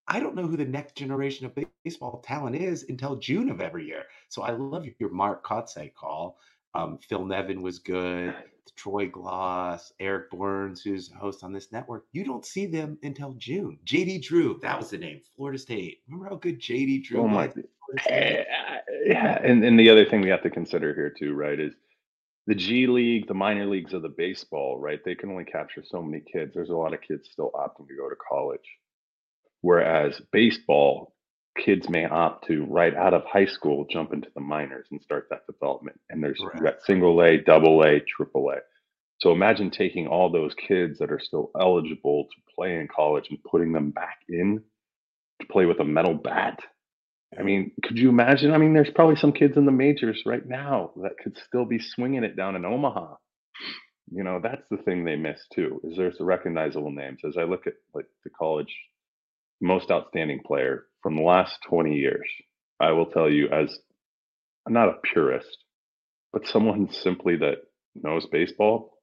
I 0.06 0.20
don't 0.20 0.34
know 0.34 0.46
who 0.46 0.56
the 0.56 0.64
next 0.64 0.96
generation 0.96 1.46
of 1.46 1.56
baseball 1.84 2.20
talent 2.25 2.56
is 2.56 2.84
until 2.88 3.16
June 3.16 3.50
of 3.50 3.61
every 3.61 3.87
year. 3.87 4.04
So 4.28 4.42
I 4.42 4.50
love 4.50 4.87
your 4.99 5.11
Mark 5.11 5.44
Kotsay 5.46 5.92
call. 5.94 6.38
Um, 6.75 6.99
Phil 6.99 7.25
Nevin 7.25 7.62
was 7.62 7.78
good. 7.78 8.34
Troy 8.76 9.08
Glaus, 9.08 9.92
Eric 10.00 10.30
Byrnes, 10.30 10.82
who's 10.82 11.11
a 11.12 11.14
host 11.14 11.44
on 11.44 11.52
this 11.52 11.70
network. 11.70 12.06
You 12.12 12.25
don't 12.25 12.44
see 12.44 12.66
them 12.66 12.99
until 13.02 13.34
June. 13.34 13.78
JD 13.84 14.23
Drew, 14.23 14.58
that 14.62 14.78
was 14.78 14.90
the 14.90 14.99
name. 14.99 15.20
Florida 15.37 15.58
State. 15.58 16.00
Remember 16.08 16.28
how 16.30 16.37
good 16.37 16.61
JD 16.61 17.04
Drew 17.04 17.20
Oh 17.20 17.28
my! 17.28 17.46
was? 17.46 17.58
Eh, 18.06 18.42
yeah, 19.04 19.38
and 19.42 19.64
and 19.64 19.78
the 19.78 19.90
other 19.90 20.04
thing 20.04 20.23
we 20.23 20.30
have 20.30 20.42
to 20.42 20.50
consider 20.50 20.94
here 20.94 21.11
too, 21.11 21.34
right, 21.34 21.61
is 21.61 21.75
the 22.46 22.54
G 22.54 22.87
League, 22.87 23.28
the 23.28 23.34
minor 23.34 23.66
leagues 23.66 23.92
of 23.92 24.02
the 24.02 24.08
baseball, 24.08 24.78
right? 24.78 25.00
They 25.04 25.14
can 25.14 25.30
only 25.30 25.44
capture 25.44 25.82
so 25.84 26.02
many 26.02 26.23
kids. 26.30 26.52
There's 26.54 26.70
a 26.70 26.76
lot 26.76 26.94
of 26.94 27.00
kids 27.00 27.28
still 27.30 27.50
opting 27.54 27.87
to 27.88 27.96
go 27.96 28.08
to 28.08 28.16
college. 28.28 28.68
Whereas 29.64 30.21
baseball, 30.30 31.14
kids 31.59 31.88
may 31.88 32.04
opt 32.04 32.49
to 32.49 32.66
right 32.66 32.94
out 32.94 33.14
of 33.14 33.25
high 33.25 33.47
school 33.47 33.87
jump 33.90 34.12
into 34.12 34.28
the 34.35 34.42
minors 34.42 34.87
and 34.90 35.00
start 35.00 35.28
that 35.30 35.47
development. 35.47 35.99
And 36.11 36.23
there's 36.23 36.38
got 36.62 36.83
single 36.85 37.23
A, 37.23 37.38
double 37.38 37.83
A, 37.83 38.00
triple 38.00 38.50
A. 38.50 38.59
So 39.23 39.33
imagine 39.33 39.71
taking 39.71 40.06
all 40.06 40.30
those 40.30 40.52
kids 40.52 40.99
that 40.99 41.11
are 41.11 41.18
still 41.18 41.50
eligible 41.59 42.25
to 42.25 42.54
play 42.54 42.78
in 42.78 42.88
college 42.94 43.28
and 43.30 43.42
putting 43.42 43.73
them 43.73 43.90
back 43.90 44.18
in 44.28 44.62
to 45.40 45.47
play 45.47 45.64
with 45.64 45.80
a 45.80 45.85
metal 45.85 46.12
bat. 46.12 46.61
I 47.38 47.42
mean, 47.42 47.71
could 47.83 47.97
you 47.97 48.11
imagine? 48.11 48.52
I 48.52 48.59
mean, 48.59 48.75
there's 48.75 48.92
probably 48.94 49.16
some 49.16 49.33
kids 49.33 49.56
in 49.56 49.64
the 49.64 49.73
majors 49.73 50.25
right 50.26 50.47
now 50.47 50.90
that 51.02 51.16
could 51.16 51.38
still 51.38 51.64
be 51.64 51.78
swinging 51.78 52.23
it 52.23 52.37
down 52.37 52.54
in 52.54 52.66
Omaha. 52.66 53.14
You 54.12 54.25
know, 54.25 54.40
that's 54.42 54.68
the 54.71 54.76
thing 54.76 55.06
they 55.06 55.16
miss 55.16 55.40
too, 55.54 55.80
is 55.85 55.97
there's 55.97 56.18
the 56.18 56.25
recognizable 56.26 56.90
names. 56.90 57.21
As 57.26 57.38
I 57.38 57.44
look 57.44 57.66
at 57.66 57.76
like 57.94 58.04
the 58.25 58.30
college 58.30 58.75
most 59.64 59.90
outstanding 59.90 60.40
player 60.47 60.87
from 61.02 61.16
the 61.16 61.23
last 61.23 61.59
20 61.68 61.94
years, 61.94 62.28
I 62.80 62.92
will 62.92 63.06
tell 63.06 63.30
you 63.30 63.49
as 63.49 63.76
I'm 64.66 64.73
not 64.75 64.88
a 64.88 64.99
purist, 65.02 65.64
but 66.33 66.47
someone 66.47 66.90
simply 66.92 67.37
that 67.37 67.59
knows 67.94 68.26
baseball, 68.26 68.99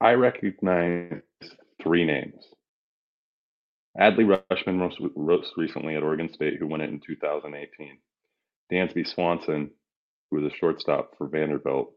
I 0.00 0.12
recognize 0.12 1.22
three 1.82 2.04
names. 2.04 2.44
Adley 3.98 4.40
Rutschman 4.52 4.76
most, 4.76 5.00
most 5.16 5.52
recently 5.56 5.96
at 5.96 6.02
Oregon 6.02 6.32
State, 6.32 6.58
who 6.58 6.66
won 6.66 6.80
it 6.80 6.90
in 6.90 7.00
2018. 7.00 7.98
Dansby 8.72 9.06
Swanson, 9.06 9.70
who 10.30 10.40
was 10.40 10.52
a 10.52 10.56
shortstop 10.56 11.12
for 11.18 11.26
Vanderbilt, 11.28 11.92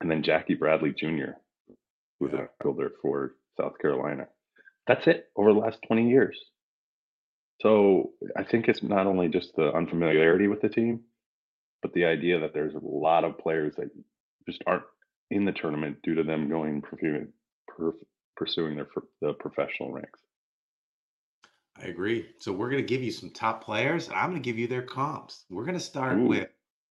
and 0.00 0.10
then 0.10 0.22
Jackie 0.22 0.54
Bradley 0.54 0.92
Jr., 0.92 1.32
who 2.18 2.26
was 2.26 2.32
Yeah. 2.32 2.46
a 2.60 2.62
fielder 2.62 2.92
for 3.02 3.36
South 3.60 3.78
Carolina. 3.78 4.28
That's 4.86 5.06
it 5.06 5.30
over 5.36 5.52
the 5.52 5.58
last 5.60 5.78
20 5.86 6.10
years. 6.10 6.38
So 7.60 8.10
I 8.36 8.44
think 8.44 8.68
it's 8.68 8.82
not 8.82 9.06
only 9.06 9.28
just 9.28 9.54
the 9.56 9.72
unfamiliarity 9.72 10.48
with 10.48 10.60
the 10.60 10.68
team, 10.68 11.00
but 11.82 11.92
the 11.92 12.04
idea 12.04 12.40
that 12.40 12.52
there's 12.54 12.74
a 12.74 12.80
lot 12.82 13.24
of 13.24 13.38
players 13.38 13.74
that 13.76 13.90
just 14.46 14.62
aren't 14.66 14.84
in 15.30 15.44
the 15.44 15.52
tournament 15.52 15.98
due 16.02 16.14
to 16.14 16.22
them 16.22 16.48
going 16.48 16.82
pursuing, 16.82 17.28
pursuing 18.36 18.76
their 18.76 18.86
the 19.20 19.32
professional 19.34 19.92
ranks. 19.92 20.20
I 21.80 21.86
agree. 21.86 22.26
So 22.38 22.52
we're 22.52 22.70
going 22.70 22.82
to 22.82 22.88
give 22.88 23.02
you 23.02 23.10
some 23.10 23.30
top 23.30 23.64
players. 23.64 24.08
I'm 24.14 24.30
going 24.30 24.42
to 24.42 24.46
give 24.46 24.58
you 24.58 24.68
their 24.68 24.82
comps. 24.82 25.44
We're 25.50 25.64
going 25.64 25.78
to 25.78 25.80
start 25.80 26.18
Ooh, 26.18 26.26
with 26.26 26.48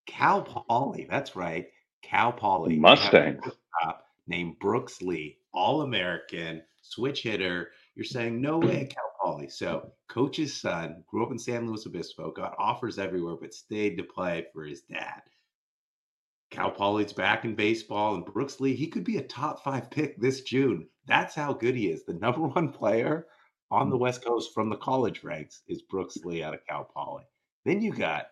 Cal 0.08 0.42
Poly. 0.42 1.08
That's 1.10 1.36
right. 1.36 1.68
Cal 2.02 2.34
Poly. 2.34 2.70
They 2.70 2.76
have 2.76 2.84
a 2.84 2.96
Mustangs. 2.96 3.40
shortstop 3.44 4.06
named 4.28 4.60
Brooks 4.60 5.02
Lee, 5.02 5.38
All 5.54 5.82
American, 5.82 6.62
switch 6.82 7.24
hitter. 7.24 7.70
You're 7.96 8.06
saying, 8.06 8.42
no 8.42 8.58
way, 8.58 8.86
Cal 8.92 9.13
Poly. 9.24 9.48
So, 9.48 9.92
coach's 10.10 10.54
son 10.60 11.04
grew 11.08 11.24
up 11.24 11.32
in 11.32 11.40
San 11.40 11.68
Luis 11.68 11.86
Obispo, 11.86 12.32
got 12.32 12.56
offers 12.58 13.00
everywhere, 13.00 13.38
but 13.40 13.54
stayed 13.54 13.98
to 13.98 14.04
play 14.04 14.46
for 14.54 14.64
his 14.64 14.82
dad. 14.82 15.22
Cal 16.52 16.70
Poly's 16.70 17.14
back 17.14 17.46
in 17.46 17.56
baseball, 17.56 18.16
and 18.16 18.26
Brooks 18.26 18.60
Lee, 18.60 18.76
he 18.76 18.88
could 18.88 19.04
be 19.04 19.18
a 19.18 19.24
top 19.24 19.64
five 19.64 19.90
pick 19.90 20.20
this 20.20 20.42
June. 20.42 20.88
That's 21.08 21.34
how 21.34 21.54
good 21.54 21.76
he 21.76 21.90
is. 21.90 22.04
The 22.06 22.14
number 22.14 22.42
one 22.48 22.72
player 22.72 23.28
on 23.72 23.90
the 23.90 23.96
mm. 23.96 24.02
West 24.02 24.24
Coast 24.24 24.54
from 24.54 24.70
the 24.70 24.78
college 24.78 25.24
ranks 25.24 25.64
is 25.68 25.82
Brooks 25.82 26.18
Lee 26.24 26.44
out 26.44 26.54
of 26.54 26.66
Cal 26.68 26.84
Poly. 26.84 27.24
Then 27.66 27.82
you 27.82 27.92
got 27.92 28.28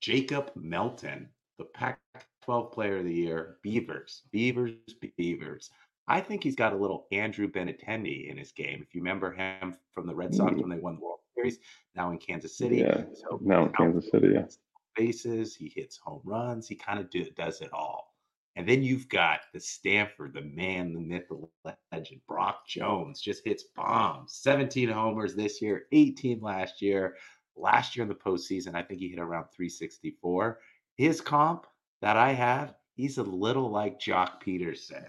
Jacob 0.00 0.50
Melton, 0.54 1.28
the 1.58 1.64
Pac 1.64 2.00
12 2.44 2.72
player 2.72 2.98
of 2.98 3.04
the 3.04 3.12
year, 3.12 3.58
Beavers, 3.62 4.22
Beavers, 4.30 4.72
Beavers. 5.16 5.70
I 6.08 6.20
think 6.20 6.42
he's 6.42 6.54
got 6.54 6.72
a 6.72 6.76
little 6.76 7.06
Andrew 7.10 7.50
Benintendi 7.50 8.30
in 8.30 8.36
his 8.36 8.52
game. 8.52 8.80
If 8.80 8.94
you 8.94 9.00
remember 9.00 9.32
him 9.32 9.76
from 9.92 10.06
the 10.06 10.14
Red 10.14 10.34
Sox 10.34 10.52
Mm, 10.52 10.60
when 10.60 10.70
they 10.70 10.78
won 10.78 10.96
the 10.96 11.00
World 11.00 11.20
Series, 11.34 11.58
now 11.94 12.10
in 12.10 12.18
Kansas 12.18 12.56
City. 12.56 12.78
Yeah, 12.78 13.04
So 13.14 13.40
now 13.42 13.66
in 13.66 13.72
Kansas 13.72 14.10
City. 14.10 14.28
Yeah. 14.34 14.46
bases, 14.94 15.54
he 15.54 15.68
hits 15.68 15.96
home 15.98 16.22
runs, 16.24 16.68
he 16.68 16.74
kind 16.74 16.98
of 16.98 17.10
do, 17.10 17.24
does 17.36 17.60
it 17.60 17.72
all. 17.72 18.14
And 18.54 18.66
then 18.66 18.82
you've 18.82 19.08
got 19.10 19.40
the 19.52 19.60
Stanford, 19.60 20.32
the 20.32 20.40
man, 20.40 20.94
the 20.94 21.00
myth, 21.00 21.24
the 21.28 21.74
legend, 21.92 22.22
Brock 22.26 22.66
Jones, 22.66 23.20
just 23.20 23.44
hits 23.44 23.64
bombs. 23.76 24.38
17 24.40 24.88
homers 24.88 25.34
this 25.34 25.60
year, 25.60 25.86
18 25.92 26.40
last 26.40 26.80
year. 26.80 27.16
Last 27.54 27.96
year 27.96 28.02
in 28.02 28.08
the 28.08 28.14
postseason, 28.14 28.74
I 28.74 28.82
think 28.82 29.00
he 29.00 29.08
hit 29.08 29.18
around 29.18 29.46
364. 29.54 30.58
His 30.96 31.20
comp 31.20 31.66
that 32.00 32.16
I 32.16 32.32
have, 32.32 32.74
he's 32.94 33.18
a 33.18 33.22
little 33.22 33.70
like 33.70 34.00
Joc 34.00 34.42
Pederson. 34.42 35.08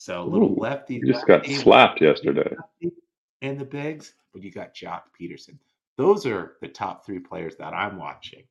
So 0.00 0.22
a 0.22 0.24
little 0.24 0.52
Ooh, 0.52 0.56
lefty, 0.56 0.94
you 0.94 1.06
just 1.12 1.26
got 1.26 1.42
lefty, 1.42 1.56
slapped 1.56 2.00
yesterday. 2.00 2.56
And 3.42 3.60
the 3.60 3.66
bigs, 3.66 4.14
but 4.32 4.42
you 4.42 4.50
got 4.50 4.74
Joc 4.74 5.02
Pederson. 5.20 5.58
Those 5.98 6.24
are 6.24 6.56
the 6.62 6.68
top 6.68 7.04
three 7.04 7.18
players 7.18 7.56
that 7.56 7.74
I'm 7.74 7.98
watching. 7.98 8.44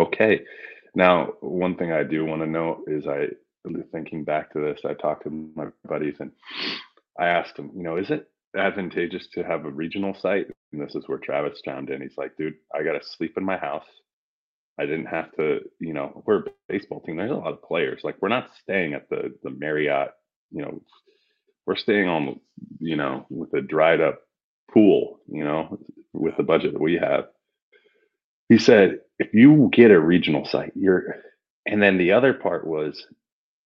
Okay. 0.00 0.40
Now, 0.94 1.34
one 1.40 1.76
thing 1.76 1.92
I 1.92 2.02
do 2.02 2.24
want 2.24 2.40
to 2.40 2.46
know 2.46 2.82
is 2.86 3.06
I, 3.06 3.26
thinking 3.92 4.24
back 4.24 4.50
to 4.54 4.60
this, 4.60 4.80
I 4.86 4.94
talked 4.94 5.24
to 5.24 5.52
my 5.54 5.66
buddies 5.86 6.16
and 6.20 6.32
I 7.18 7.26
asked 7.26 7.56
them, 7.56 7.70
you 7.76 7.82
know, 7.82 7.98
is 7.98 8.10
it 8.10 8.30
advantageous 8.56 9.26
to 9.34 9.42
have 9.42 9.66
a 9.66 9.70
regional 9.70 10.14
site? 10.14 10.46
And 10.72 10.80
this 10.80 10.94
is 10.94 11.06
where 11.08 11.18
Travis 11.18 11.60
chimed 11.62 11.90
in. 11.90 12.00
He's 12.00 12.16
like, 12.16 12.38
dude, 12.38 12.54
I 12.74 12.82
got 12.82 12.92
to 12.92 13.06
sleep 13.06 13.34
in 13.36 13.44
my 13.44 13.58
house. 13.58 13.84
I 14.78 14.86
didn't 14.86 15.06
have 15.06 15.32
to, 15.36 15.60
you 15.80 15.92
know, 15.92 16.22
we're 16.24 16.40
a 16.40 16.50
baseball 16.68 17.00
team. 17.00 17.16
There's 17.16 17.30
a 17.30 17.34
lot 17.34 17.52
of 17.52 17.62
players. 17.62 18.02
Like, 18.04 18.16
we're 18.20 18.28
not 18.28 18.50
staying 18.62 18.94
at 18.94 19.08
the 19.08 19.34
the 19.42 19.50
Marriott, 19.50 20.10
you 20.50 20.62
know, 20.62 20.82
we're 21.66 21.76
staying 21.76 22.08
on, 22.08 22.40
you 22.78 22.96
know, 22.96 23.26
with 23.28 23.52
a 23.54 23.60
dried 23.60 24.00
up 24.00 24.20
pool, 24.72 25.20
you 25.30 25.44
know, 25.44 25.78
with 26.12 26.36
the 26.36 26.42
budget 26.42 26.72
that 26.72 26.80
we 26.80 26.94
have. 26.94 27.26
He 28.48 28.58
said, 28.58 29.00
if 29.18 29.34
you 29.34 29.68
get 29.72 29.90
a 29.90 30.00
regional 30.00 30.46
site, 30.46 30.72
you're, 30.74 31.16
and 31.66 31.82
then 31.82 31.98
the 31.98 32.12
other 32.12 32.32
part 32.32 32.66
was 32.66 33.04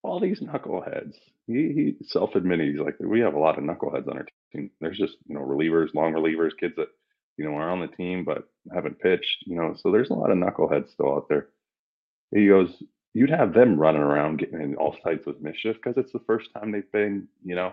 all 0.03 0.19
these 0.19 0.41
knuckleheads. 0.41 1.15
He, 1.47 1.55
he 1.55 1.97
self-admitted 2.07 2.69
he's 2.71 2.81
like, 2.81 2.97
we 2.99 3.21
have 3.21 3.35
a 3.35 3.39
lot 3.39 3.59
of 3.59 3.65
knuckleheads 3.65 4.09
on 4.09 4.19
our 4.19 4.27
team. 4.53 4.71
There's 4.81 4.99
just 4.99 5.17
you 5.27 5.35
know 5.35 5.43
relievers, 5.43 5.95
long 5.95 6.13
relievers, 6.13 6.57
kids 6.59 6.75
that 6.77 6.89
you 7.37 7.45
know 7.45 7.55
are 7.57 7.71
on 7.71 7.81
the 7.81 7.89
team 7.89 8.25
but 8.25 8.49
haven't 8.73 9.01
pitched. 9.01 9.45
You 9.47 9.57
know, 9.57 9.75
so 9.77 9.91
there's 9.91 10.11
a 10.11 10.15
lot 10.15 10.31
of 10.31 10.39
knuckleheads 10.39 10.91
still 10.93 11.15
out 11.15 11.29
there. 11.29 11.49
He 12.35 12.49
goes, 12.49 12.83
you'd 13.15 13.31
have 13.31 13.53
them 13.53 13.79
running 13.79 14.03
around 14.03 14.39
getting 14.39 14.61
in 14.61 14.77
all 14.77 14.97
types 15.05 15.27
of 15.27 15.43
mischief 15.43 15.77
because 15.77 15.99
it's 15.99 16.13
the 16.13 16.25
first 16.27 16.51
time 16.55 16.73
they've 16.73 16.93
been 16.93 17.29
you 17.45 17.55
know 17.55 17.73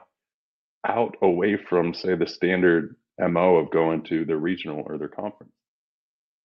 out 0.88 1.16
away 1.22 1.58
from 1.58 1.94
say 1.94 2.16
the 2.16 2.28
standard 2.28 2.96
mo 3.20 3.58
of 3.58 3.72
going 3.72 4.02
to 4.04 4.26
their 4.26 4.38
regional 4.38 4.84
or 4.86 4.98
their 4.98 5.10
conference. 5.10 5.54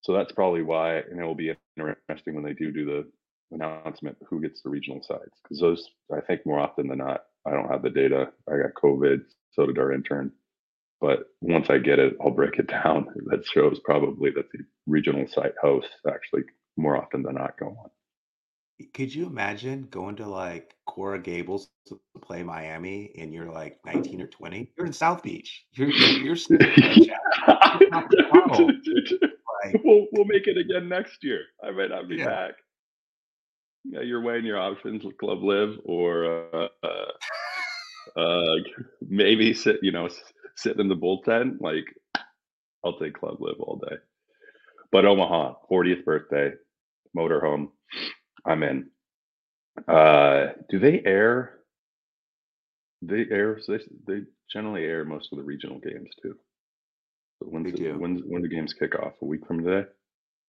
So 0.02 0.12
that's 0.12 0.32
probably 0.32 0.62
why, 0.62 0.98
and 0.98 1.18
it 1.18 1.24
will 1.24 1.34
be 1.34 1.54
interesting 1.78 2.34
when 2.34 2.44
they 2.44 2.52
do 2.52 2.72
do 2.72 2.84
the 2.84 3.10
announcement 3.52 4.16
who 4.28 4.40
gets 4.40 4.62
the 4.62 4.68
regional 4.68 5.02
sides 5.02 5.30
because 5.42 5.60
those 5.60 5.88
I 6.12 6.20
think 6.20 6.44
more 6.44 6.58
often 6.58 6.88
than 6.88 6.98
not 6.98 7.24
I 7.46 7.52
don't 7.52 7.68
have 7.68 7.82
the 7.82 7.90
data. 7.90 8.32
I 8.48 8.56
got 8.56 8.74
COVID, 8.74 9.22
so 9.52 9.66
did 9.66 9.78
our 9.78 9.92
intern. 9.92 10.32
But 11.04 11.26
once 11.42 11.68
I 11.68 11.76
get 11.76 11.98
it, 11.98 12.16
I'll 12.18 12.30
break 12.30 12.58
it 12.58 12.66
down. 12.82 13.08
That 13.26 13.44
shows 13.46 13.78
probably 13.84 14.30
that 14.30 14.50
the 14.52 14.60
regional 14.86 15.26
site 15.28 15.52
hosts 15.60 15.90
actually 16.08 16.44
more 16.78 16.96
often 16.96 17.22
than 17.22 17.34
not 17.34 17.58
go 17.58 17.66
on. 17.66 17.90
Could 18.94 19.14
you 19.14 19.26
imagine 19.26 19.86
going 19.90 20.16
to 20.16 20.26
like 20.26 20.74
Coral 20.86 21.20
Gables 21.20 21.68
to 21.88 22.00
play 22.22 22.42
Miami 22.42 23.12
and 23.18 23.34
you're 23.34 23.52
like 23.52 23.78
19 23.84 24.22
or 24.22 24.26
20? 24.28 24.72
You're 24.78 24.86
in 24.86 24.94
South 24.94 25.22
Beach. 25.22 25.66
You're 25.74 25.90
you're, 25.90 26.36
still 26.36 26.56
in 26.56 26.72
Chad. 26.74 26.96
You're 26.96 27.90
top 27.90 28.04
of 28.04 28.08
the 28.08 28.24
funnel. 28.32 28.70
Like, 29.64 29.80
we'll 29.84 30.06
we'll 30.12 30.24
make 30.24 30.46
it 30.46 30.56
again 30.56 30.88
next 30.88 31.22
year. 31.22 31.42
I 31.62 31.70
might 31.70 31.90
not 31.90 32.08
be 32.08 32.16
yeah, 32.16 32.24
back. 32.24 32.52
Yeah, 33.84 34.00
you're 34.00 34.22
weighing 34.22 34.46
your 34.46 34.58
options 34.58 35.04
with 35.04 35.18
Club 35.18 35.44
Live 35.44 35.78
or 35.84 36.48
uh, 36.52 36.68
uh, 36.82 38.18
uh, 38.20 38.56
maybe 39.06 39.52
sit, 39.54 39.78
you 39.82 39.92
know, 39.92 40.08
sitting 40.56 40.80
in 40.80 40.88
the 40.88 40.96
bullpen. 40.96 41.58
Like 41.60 41.86
I'll 42.84 42.98
take 42.98 43.14
Club 43.14 43.38
Live 43.40 43.60
all 43.60 43.80
day. 43.88 43.96
But 44.92 45.06
Omaha, 45.06 45.54
40th 45.70 46.04
birthday, 46.04 46.52
motorhome. 47.16 47.68
I'm 48.46 48.62
in. 48.64 48.90
Uh, 49.88 50.48
do 50.70 50.78
they 50.78 51.02
air? 51.04 51.60
They 53.02 53.26
air. 53.30 53.60
They, 53.68 53.78
they 54.06 54.20
generally 54.52 54.84
air 54.84 55.04
most 55.04 55.32
of 55.32 55.38
the 55.38 55.44
regional 55.44 55.78
games 55.80 56.10
too. 56.22 56.36
So 57.40 57.46
they 57.64 57.72
when's 57.72 57.74
it, 57.74 57.82
do. 57.82 57.94
when's 57.96 58.22
when 58.26 58.42
do 58.42 58.48
games 58.48 58.74
kick 58.74 58.94
off? 58.96 59.14
A 59.22 59.24
week 59.26 59.46
from 59.46 59.64
today? 59.64 59.88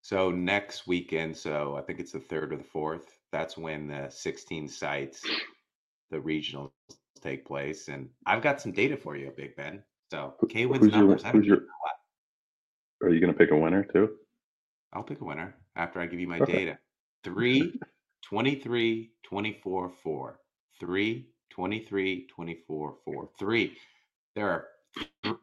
So 0.03 0.31
next 0.31 0.87
weekend, 0.87 1.37
so 1.37 1.75
I 1.77 1.81
think 1.81 1.99
it's 1.99 2.13
the 2.13 2.19
third 2.19 2.53
or 2.53 2.57
the 2.57 2.63
fourth, 2.63 3.05
that's 3.31 3.57
when 3.57 3.87
the 3.87 4.09
16 4.09 4.67
sites, 4.69 5.23
the 6.11 6.17
regionals 6.19 6.71
take 7.21 7.45
place. 7.45 7.89
And 7.89 8.09
I've 8.25 8.43
got 8.43 8.61
some 8.61 8.73
data 8.73 8.97
for 8.97 9.15
you, 9.17 9.31
Big 9.35 9.55
Ben. 9.55 9.83
So 10.15 10.35
K 10.49 10.65
wins 10.65 10.87
who's 10.87 10.91
numbers. 10.91 11.23
I 11.25 11.27
haven't 11.27 11.41
who's 11.41 11.47
your 11.47 11.57
given 11.57 11.67
a 11.67 11.79
lot. 11.85 11.95
Are 13.03 13.09
you 13.13 13.19
gonna 13.21 13.33
pick 13.33 13.51
a 13.51 13.57
winner 13.57 13.83
too? 13.83 14.17
I'll 14.93 15.03
pick 15.03 15.21
a 15.21 15.25
winner 15.25 15.55
after 15.75 15.99
I 15.99 16.05
give 16.05 16.21
you 16.21 16.27
my 16.27 16.39
Okay. 16.41 16.53
data. 16.53 16.77
3, 17.25 17.81
23, 18.23 19.11
24, 19.23 19.89
4. 19.89 20.39
3, 20.79 21.29
23, 21.51 22.27
24, 22.27 22.95
4. 23.05 23.29
3. 23.39 23.77
There 24.35 24.49
are 24.49 24.67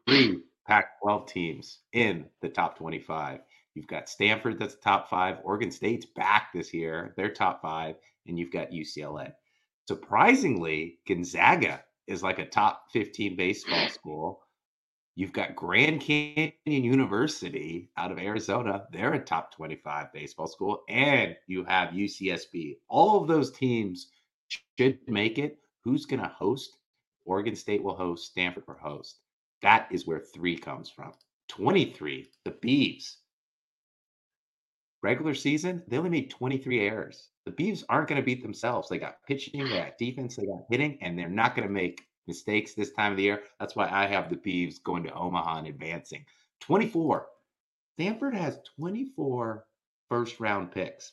three 0.08 0.44
Pac 0.66 1.00
12 1.02 1.26
teams 1.26 1.80
in 1.92 2.26
the 2.40 2.48
top 2.48 2.78
25. 2.78 3.40
You've 3.74 3.88
got 3.88 4.08
Stanford, 4.08 4.58
that's 4.58 4.76
top 4.76 5.10
five. 5.10 5.38
Oregon 5.44 5.70
State's 5.70 6.06
back 6.06 6.52
this 6.54 6.72
year, 6.74 7.14
they're 7.16 7.32
top 7.32 7.62
five. 7.62 7.96
And 8.26 8.38
you've 8.38 8.52
got 8.52 8.70
UCLA. 8.72 9.32
Surprisingly, 9.88 11.00
Gonzaga 11.08 11.84
is 12.06 12.22
like 12.22 12.38
a 12.38 12.46
top 12.46 12.84
15 12.92 13.36
baseball 13.36 13.88
school. 13.88 14.41
You've 15.14 15.32
got 15.32 15.54
Grand 15.54 16.00
Canyon 16.00 16.52
University 16.64 17.90
out 17.98 18.10
of 18.10 18.18
Arizona. 18.18 18.86
They're 18.92 19.12
a 19.12 19.22
top 19.22 19.54
25 19.54 20.12
baseball 20.12 20.46
school. 20.46 20.84
And 20.88 21.36
you 21.46 21.64
have 21.64 21.90
UCSB. 21.90 22.78
All 22.88 23.20
of 23.20 23.28
those 23.28 23.50
teams 23.50 24.08
should 24.48 24.98
make 25.06 25.38
it. 25.38 25.58
Who's 25.84 26.06
going 26.06 26.22
to 26.22 26.28
host? 26.28 26.78
Oregon 27.24 27.54
State 27.54 27.82
will 27.82 27.94
host, 27.94 28.30
Stanford 28.30 28.64
will 28.66 28.74
host. 28.74 29.18
That 29.60 29.86
is 29.92 30.06
where 30.06 30.18
three 30.18 30.56
comes 30.56 30.88
from. 30.88 31.12
23, 31.48 32.28
the 32.44 32.50
Beavs. 32.50 33.16
Regular 35.02 35.34
season, 35.34 35.82
they 35.88 35.98
only 35.98 36.10
made 36.10 36.30
23 36.30 36.80
errors. 36.80 37.28
The 37.44 37.52
Beavs 37.52 37.84
aren't 37.88 38.08
going 38.08 38.20
to 38.20 38.24
beat 38.24 38.42
themselves. 38.42 38.88
They 38.88 38.98
got 38.98 39.22
pitching, 39.26 39.64
they 39.64 39.76
got 39.76 39.98
defense, 39.98 40.36
they 40.36 40.46
got 40.46 40.64
hitting, 40.70 40.98
and 41.02 41.18
they're 41.18 41.28
not 41.28 41.54
going 41.54 41.66
to 41.66 41.72
make 41.72 42.06
mistakes 42.26 42.74
this 42.74 42.92
time 42.92 43.12
of 43.12 43.16
the 43.16 43.24
year. 43.24 43.42
That's 43.60 43.76
why 43.76 43.88
I 43.90 44.06
have 44.06 44.30
the 44.30 44.36
Beavs 44.36 44.82
going 44.82 45.04
to 45.04 45.14
Omaha 45.14 45.58
and 45.58 45.68
advancing. 45.68 46.24
24. 46.60 47.26
Stanford 47.94 48.34
has 48.34 48.58
24 48.78 49.64
first 50.08 50.40
round 50.40 50.72
picks 50.72 51.12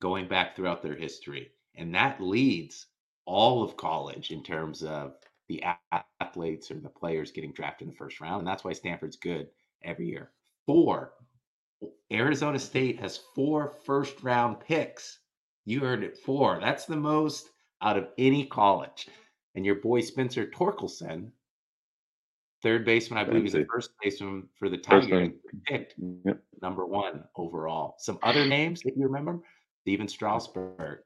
going 0.00 0.28
back 0.28 0.54
throughout 0.54 0.82
their 0.82 0.94
history. 0.96 1.50
And 1.74 1.94
that 1.94 2.20
leads 2.20 2.86
all 3.24 3.62
of 3.62 3.76
college 3.76 4.30
in 4.30 4.42
terms 4.42 4.82
of 4.82 5.14
the 5.48 5.62
athletes 6.20 6.70
or 6.70 6.80
the 6.80 6.88
players 6.88 7.30
getting 7.30 7.52
drafted 7.52 7.88
in 7.88 7.92
the 7.92 7.96
first 7.96 8.20
round. 8.20 8.40
And 8.40 8.48
that's 8.48 8.64
why 8.64 8.72
Stanford's 8.72 9.16
good 9.16 9.48
every 9.82 10.08
year. 10.08 10.30
Four. 10.66 11.12
Arizona 12.12 12.58
State 12.58 12.98
has 13.00 13.20
four 13.34 13.72
first 13.84 14.22
round 14.22 14.60
picks. 14.60 15.20
You 15.64 15.80
heard 15.80 16.02
it 16.02 16.18
four. 16.18 16.58
That's 16.60 16.86
the 16.86 16.96
most 16.96 17.50
out 17.82 17.96
of 17.96 18.08
any 18.18 18.46
college. 18.46 19.08
And 19.54 19.64
your 19.64 19.76
boy 19.76 20.00
Spencer 20.00 20.46
Torkelson, 20.46 21.30
third 22.62 22.84
baseman, 22.84 23.18
I 23.18 23.24
believe 23.24 23.44
he's 23.44 23.52
the 23.52 23.66
first 23.72 23.90
baseman 24.02 24.48
for 24.58 24.68
the 24.68 24.78
Tigers, 24.78 25.30
picked 25.66 25.94
Yep. 26.24 26.42
number 26.62 26.86
one 26.86 27.24
overall. 27.36 27.94
Some 27.98 28.18
other 28.22 28.46
names, 28.46 28.82
if 28.84 28.96
you 28.96 29.04
remember, 29.04 29.40
Stephen 29.82 30.08
Strasburg, 30.08 31.00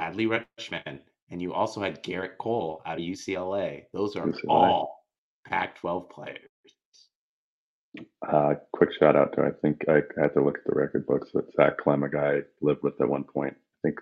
Adley 0.00 0.26
Rutschman, 0.58 1.00
and 1.30 1.40
you 1.42 1.52
also 1.52 1.80
had 1.80 2.02
Gerrit 2.02 2.38
Cole 2.38 2.82
out 2.86 2.98
of 2.98 3.04
UCLA. 3.04 3.84
Those 3.92 4.16
are 4.16 4.26
UCLA. 4.26 4.48
all 4.48 5.04
Pac-12 5.46 6.10
players. 6.10 6.38
Uh, 8.26 8.54
quick 8.72 8.90
shout 8.98 9.16
out 9.16 9.34
to 9.34 9.42
I 9.42 9.50
think 9.60 9.82
I 9.88 10.02
had 10.18 10.32
to 10.34 10.42
look 10.42 10.56
at 10.58 10.64
the 10.64 10.74
record 10.74 11.06
books, 11.06 11.28
but 11.34 11.44
Zach 11.54 11.76
Clem, 11.78 12.02
a 12.04 12.08
guy 12.08 12.36
I 12.36 12.40
lived 12.62 12.82
with 12.82 12.98
at 13.00 13.08
one 13.08 13.24
point, 13.24 13.54
I 13.54 13.88
think 13.88 13.98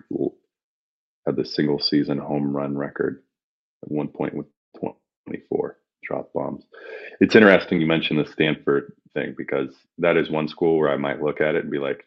had 1.25 1.35
the 1.35 1.45
single 1.45 1.79
season 1.79 2.17
home 2.17 2.55
run 2.55 2.77
record 2.77 3.23
at 3.83 3.91
one 3.91 4.07
point 4.07 4.33
with 4.35 4.47
24 4.79 5.77
drop 6.03 6.31
bombs. 6.33 6.63
It's 7.19 7.35
interesting 7.35 7.79
you 7.79 7.87
mentioned 7.87 8.19
the 8.19 8.31
Stanford 8.31 8.93
thing 9.13 9.35
because 9.37 9.69
that 9.99 10.17
is 10.17 10.29
one 10.29 10.47
school 10.47 10.77
where 10.77 10.89
I 10.89 10.97
might 10.97 11.21
look 11.21 11.41
at 11.41 11.55
it 11.55 11.63
and 11.63 11.71
be 11.71 11.77
like, 11.79 12.05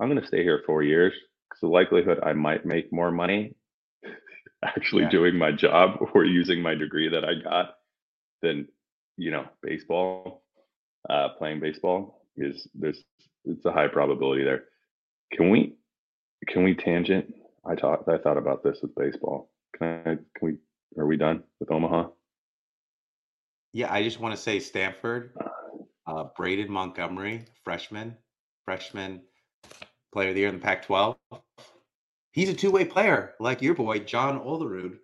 I'm 0.00 0.08
going 0.08 0.20
to 0.20 0.26
stay 0.26 0.42
here 0.42 0.62
four 0.66 0.82
years 0.82 1.12
because 1.48 1.60
the 1.60 1.68
likelihood 1.68 2.20
I 2.22 2.32
might 2.32 2.66
make 2.66 2.92
more 2.92 3.10
money 3.10 3.54
actually 4.64 5.04
Yeah. 5.04 5.10
doing 5.10 5.36
my 5.36 5.52
job 5.52 5.98
or 6.14 6.24
using 6.24 6.60
my 6.62 6.74
degree 6.74 7.08
that 7.08 7.24
I 7.24 7.34
got 7.42 7.74
than 8.42 8.68
you 9.16 9.30
know 9.30 9.44
baseball 9.62 10.42
uh, 11.08 11.30
playing 11.38 11.60
baseball 11.60 12.26
is 12.36 12.66
there's 12.74 13.02
it's 13.44 13.64
a 13.64 13.72
high 13.72 13.88
probability 13.88 14.44
there. 14.44 14.64
Can 15.32 15.50
we 15.50 15.76
can 16.46 16.62
we 16.64 16.74
tangent? 16.74 17.34
I 17.64 17.74
thought 17.74 18.08
I 18.08 18.18
thought 18.18 18.38
about 18.38 18.62
this 18.62 18.78
with 18.82 18.94
baseball. 18.94 19.50
Can 19.76 19.88
I 19.88 20.02
can 20.02 20.24
we 20.40 20.56
are 20.98 21.06
we 21.06 21.16
done 21.16 21.42
with 21.58 21.70
Omaha? 21.70 22.08
Yeah, 23.72 23.92
I 23.92 24.02
just 24.02 24.18
want 24.18 24.34
to 24.34 24.40
say 24.40 24.58
Stanford, 24.58 25.32
uh, 26.06 26.24
Braden 26.36 26.70
Montgomery, 26.70 27.44
freshman, 27.62 28.16
freshman 28.64 29.22
player 30.12 30.30
of 30.30 30.34
the 30.34 30.40
year 30.40 30.48
in 30.48 30.56
the 30.56 30.60
Pac-12. 30.60 31.16
He's 32.32 32.48
a 32.48 32.54
two-way 32.54 32.84
player, 32.84 33.34
like 33.38 33.62
your 33.62 33.74
boy 33.74 34.00
John 34.00 34.40
Olerud 34.40 34.98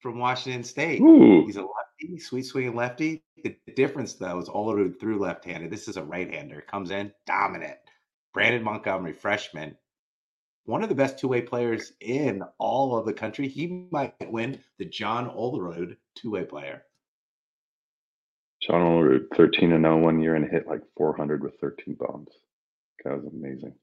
from 0.00 0.18
Washington 0.18 0.64
State. 0.64 1.02
Ooh, 1.02 1.44
He's 1.44 1.56
a 1.56 1.62
lefty, 1.62 2.18
sweet 2.18 2.44
swinging 2.46 2.74
lefty. 2.74 3.22
The 3.42 3.54
difference, 3.76 4.14
though, 4.14 4.38
is 4.38 4.48
Olerud 4.48 4.98
threw 4.98 5.18
left-handed. 5.18 5.70
This 5.70 5.88
is 5.88 5.98
a 5.98 6.02
right-hander. 6.02 6.62
Comes 6.62 6.90
in 6.90 7.12
dominant. 7.26 7.76
Brandon 8.32 8.62
Montgomery, 8.62 9.12
freshman, 9.12 9.76
one 10.66 10.82
of 10.82 10.88
the 10.88 10.94
best 10.94 11.18
two-way 11.18 11.42
players 11.42 11.92
in 12.00 12.42
all 12.58 12.96
of 12.96 13.06
the 13.06 13.12
country. 13.12 13.48
He 13.48 13.86
might 13.90 14.14
win 14.30 14.60
the 14.78 14.84
John 14.84 15.30
Olerud 15.30 15.96
two-way 16.16 16.44
player. 16.44 16.82
John 18.62 18.82
Olerud, 18.82 19.26
13 19.36 19.72
and 19.72 19.84
0 19.84 19.98
one 19.98 20.20
year 20.20 20.34
and 20.34 20.50
hit 20.50 20.66
like 20.66 20.82
400 20.96 21.42
with 21.42 21.54
13 21.60 21.94
bombs. 21.94 22.30
That 23.04 23.22
was 23.22 23.32
amazing. 23.32 23.74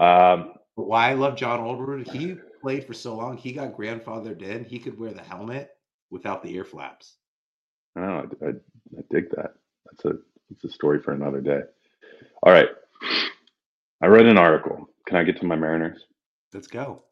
Um, 0.00 0.54
why 0.74 1.10
I 1.10 1.14
love 1.14 1.36
John 1.36 1.60
Olerud, 1.60 2.10
he 2.10 2.36
played 2.60 2.86
for 2.86 2.92
so 2.92 3.16
long. 3.16 3.36
He 3.36 3.52
got 3.52 3.76
grandfathered 3.76 4.42
in. 4.42 4.64
He 4.64 4.78
could 4.78 4.98
wear 4.98 5.12
the 5.12 5.22
helmet 5.22 5.70
without 6.10 6.42
the 6.42 6.54
ear 6.54 6.64
flaps. 6.64 7.14
I 7.96 8.00
know. 8.00 8.28
I, 8.42 8.44
I, 8.44 8.48
I 8.50 9.02
dig 9.10 9.30
that. 9.30 9.54
That's 9.86 10.04
a 10.04 10.18
it's 10.50 10.64
a 10.64 10.70
story 10.70 11.00
for 11.00 11.12
another 11.12 11.40
day. 11.40 11.60
All 12.42 12.52
right. 12.52 12.68
I 14.02 14.06
read 14.06 14.26
an 14.26 14.38
article. 14.38 14.88
Can 15.08 15.16
I 15.16 15.24
get 15.24 15.40
to 15.40 15.46
my 15.46 15.56
Mariners? 15.56 16.04
Let's 16.52 16.66
go. 16.66 17.02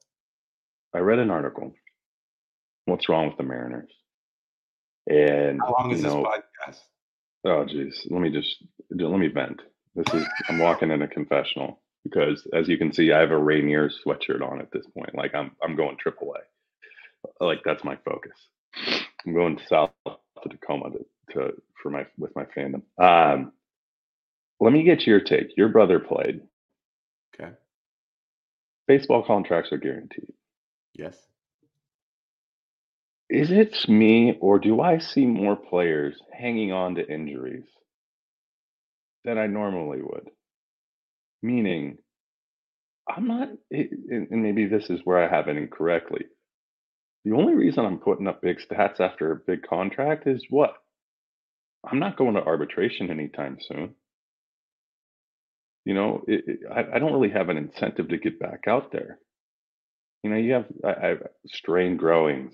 I 0.95 0.99
read 0.99 1.19
an 1.19 1.31
article. 1.31 1.73
What's 2.85 3.09
wrong 3.09 3.29
with 3.29 3.39
the 3.39 3.43
Mariners? 3.43 3.91
And 5.09 5.61
How 5.63 5.73
long 5.73 5.93
is 5.93 6.03
know, 6.03 6.23
this 6.23 6.75
podcast? 6.75 6.81
oh 7.47 7.65
geez, 7.65 8.07
let 8.11 8.21
me 8.21 8.31
just 8.31 8.63
let 8.91 9.19
me 9.19 9.29
vent. 9.29 9.63
This 9.95 10.13
is 10.13 10.27
I'm 10.49 10.59
walking 10.59 10.91
in 10.91 11.01
a 11.01 11.09
confessional 11.09 11.81
because 12.05 12.47
as 12.53 12.69
you 12.69 12.77
can 12.77 12.93
see, 12.93 13.13
I 13.13 13.21
have 13.21 13.31
a 13.31 13.39
Rainier 13.39 13.89
sweatshirt 13.89 14.43
on 14.43 14.61
at 14.61 14.71
this 14.73 14.85
point. 14.95 15.15
Like 15.15 15.35
I'm 15.35 15.53
I'm 15.63 15.75
going 15.75 15.97
triple 15.97 16.35
A. 16.35 17.45
Like 17.45 17.63
that's 17.65 17.83
my 17.83 17.97
focus. 18.05 18.37
I'm 19.27 19.33
going 19.33 19.59
south 19.69 19.91
to 20.05 20.49
Tacoma 20.51 20.91
to, 20.91 21.07
to 21.33 21.63
for 21.83 21.91
my 21.91 22.05
with 22.19 22.37
my 22.37 22.45
fandom. 22.45 22.83
Um, 23.03 23.53
let 24.61 24.75
me 24.75 24.83
get 24.83 25.07
your 25.07 25.21
take. 25.21 25.57
Your 25.57 25.69
brother 25.69 25.99
played. 25.99 26.43
Baseball 28.87 29.23
contracts 29.25 29.73
are 29.73 29.79
guaranteed. 29.79 30.33
Yes. 30.95 31.17
Is 33.29 33.51
it 33.51 33.77
me 33.89 34.39
or 34.41 34.59
do 34.59 34.81
I 34.81 34.99
see 34.99 35.27
more 35.27 35.57
players 35.57 36.21
hanging 36.33 36.73
on 36.73 36.95
to 36.95 37.13
injuries 37.13 37.67
than 39.25 39.37
I 39.37 39.49
normally 39.49 40.01
would? 40.01 40.31
Meaning, 41.43 41.99
I'm 43.09 43.27
not, 43.27 43.49
and 43.71 44.29
maybe 44.31 44.67
this 44.67 44.89
is 44.91 45.01
where 45.05 45.19
I 45.19 45.29
have 45.29 45.49
it 45.49 45.57
incorrectly. 45.57 46.27
The 47.25 47.33
only 47.33 47.55
reason 47.55 47.85
I'm 47.85 47.99
putting 47.99 48.29
up 48.29 48.41
big 48.41 48.59
stats 48.59 49.01
after 49.01 49.33
a 49.33 49.37
big 49.37 49.67
contract 49.69 50.29
is 50.29 50.47
what? 50.49 50.75
I'm 51.85 51.99
not 51.99 52.17
going 52.17 52.35
to 52.35 52.45
arbitration 52.45 53.11
anytime 53.11 53.59
soon. 53.61 53.97
You 55.87 55.95
know, 55.95 56.25
it, 56.27 56.45
it, 56.49 56.61
I, 56.69 56.97
I 56.97 56.99
don't 56.99 57.13
really 57.13 57.31
have 57.31 57.49
an 57.49 57.57
incentive 57.57 58.09
to 58.09 58.19
get 58.19 58.41
back 58.41 58.65
out 58.67 58.91
there. 58.91 59.21
You 60.25 60.31
know, 60.31 60.37
you 60.37 60.55
have 60.55 60.67
I, 60.85 60.95
I 60.95 61.07
have 61.11 61.23
strained 61.47 62.01
growings, 62.01 62.53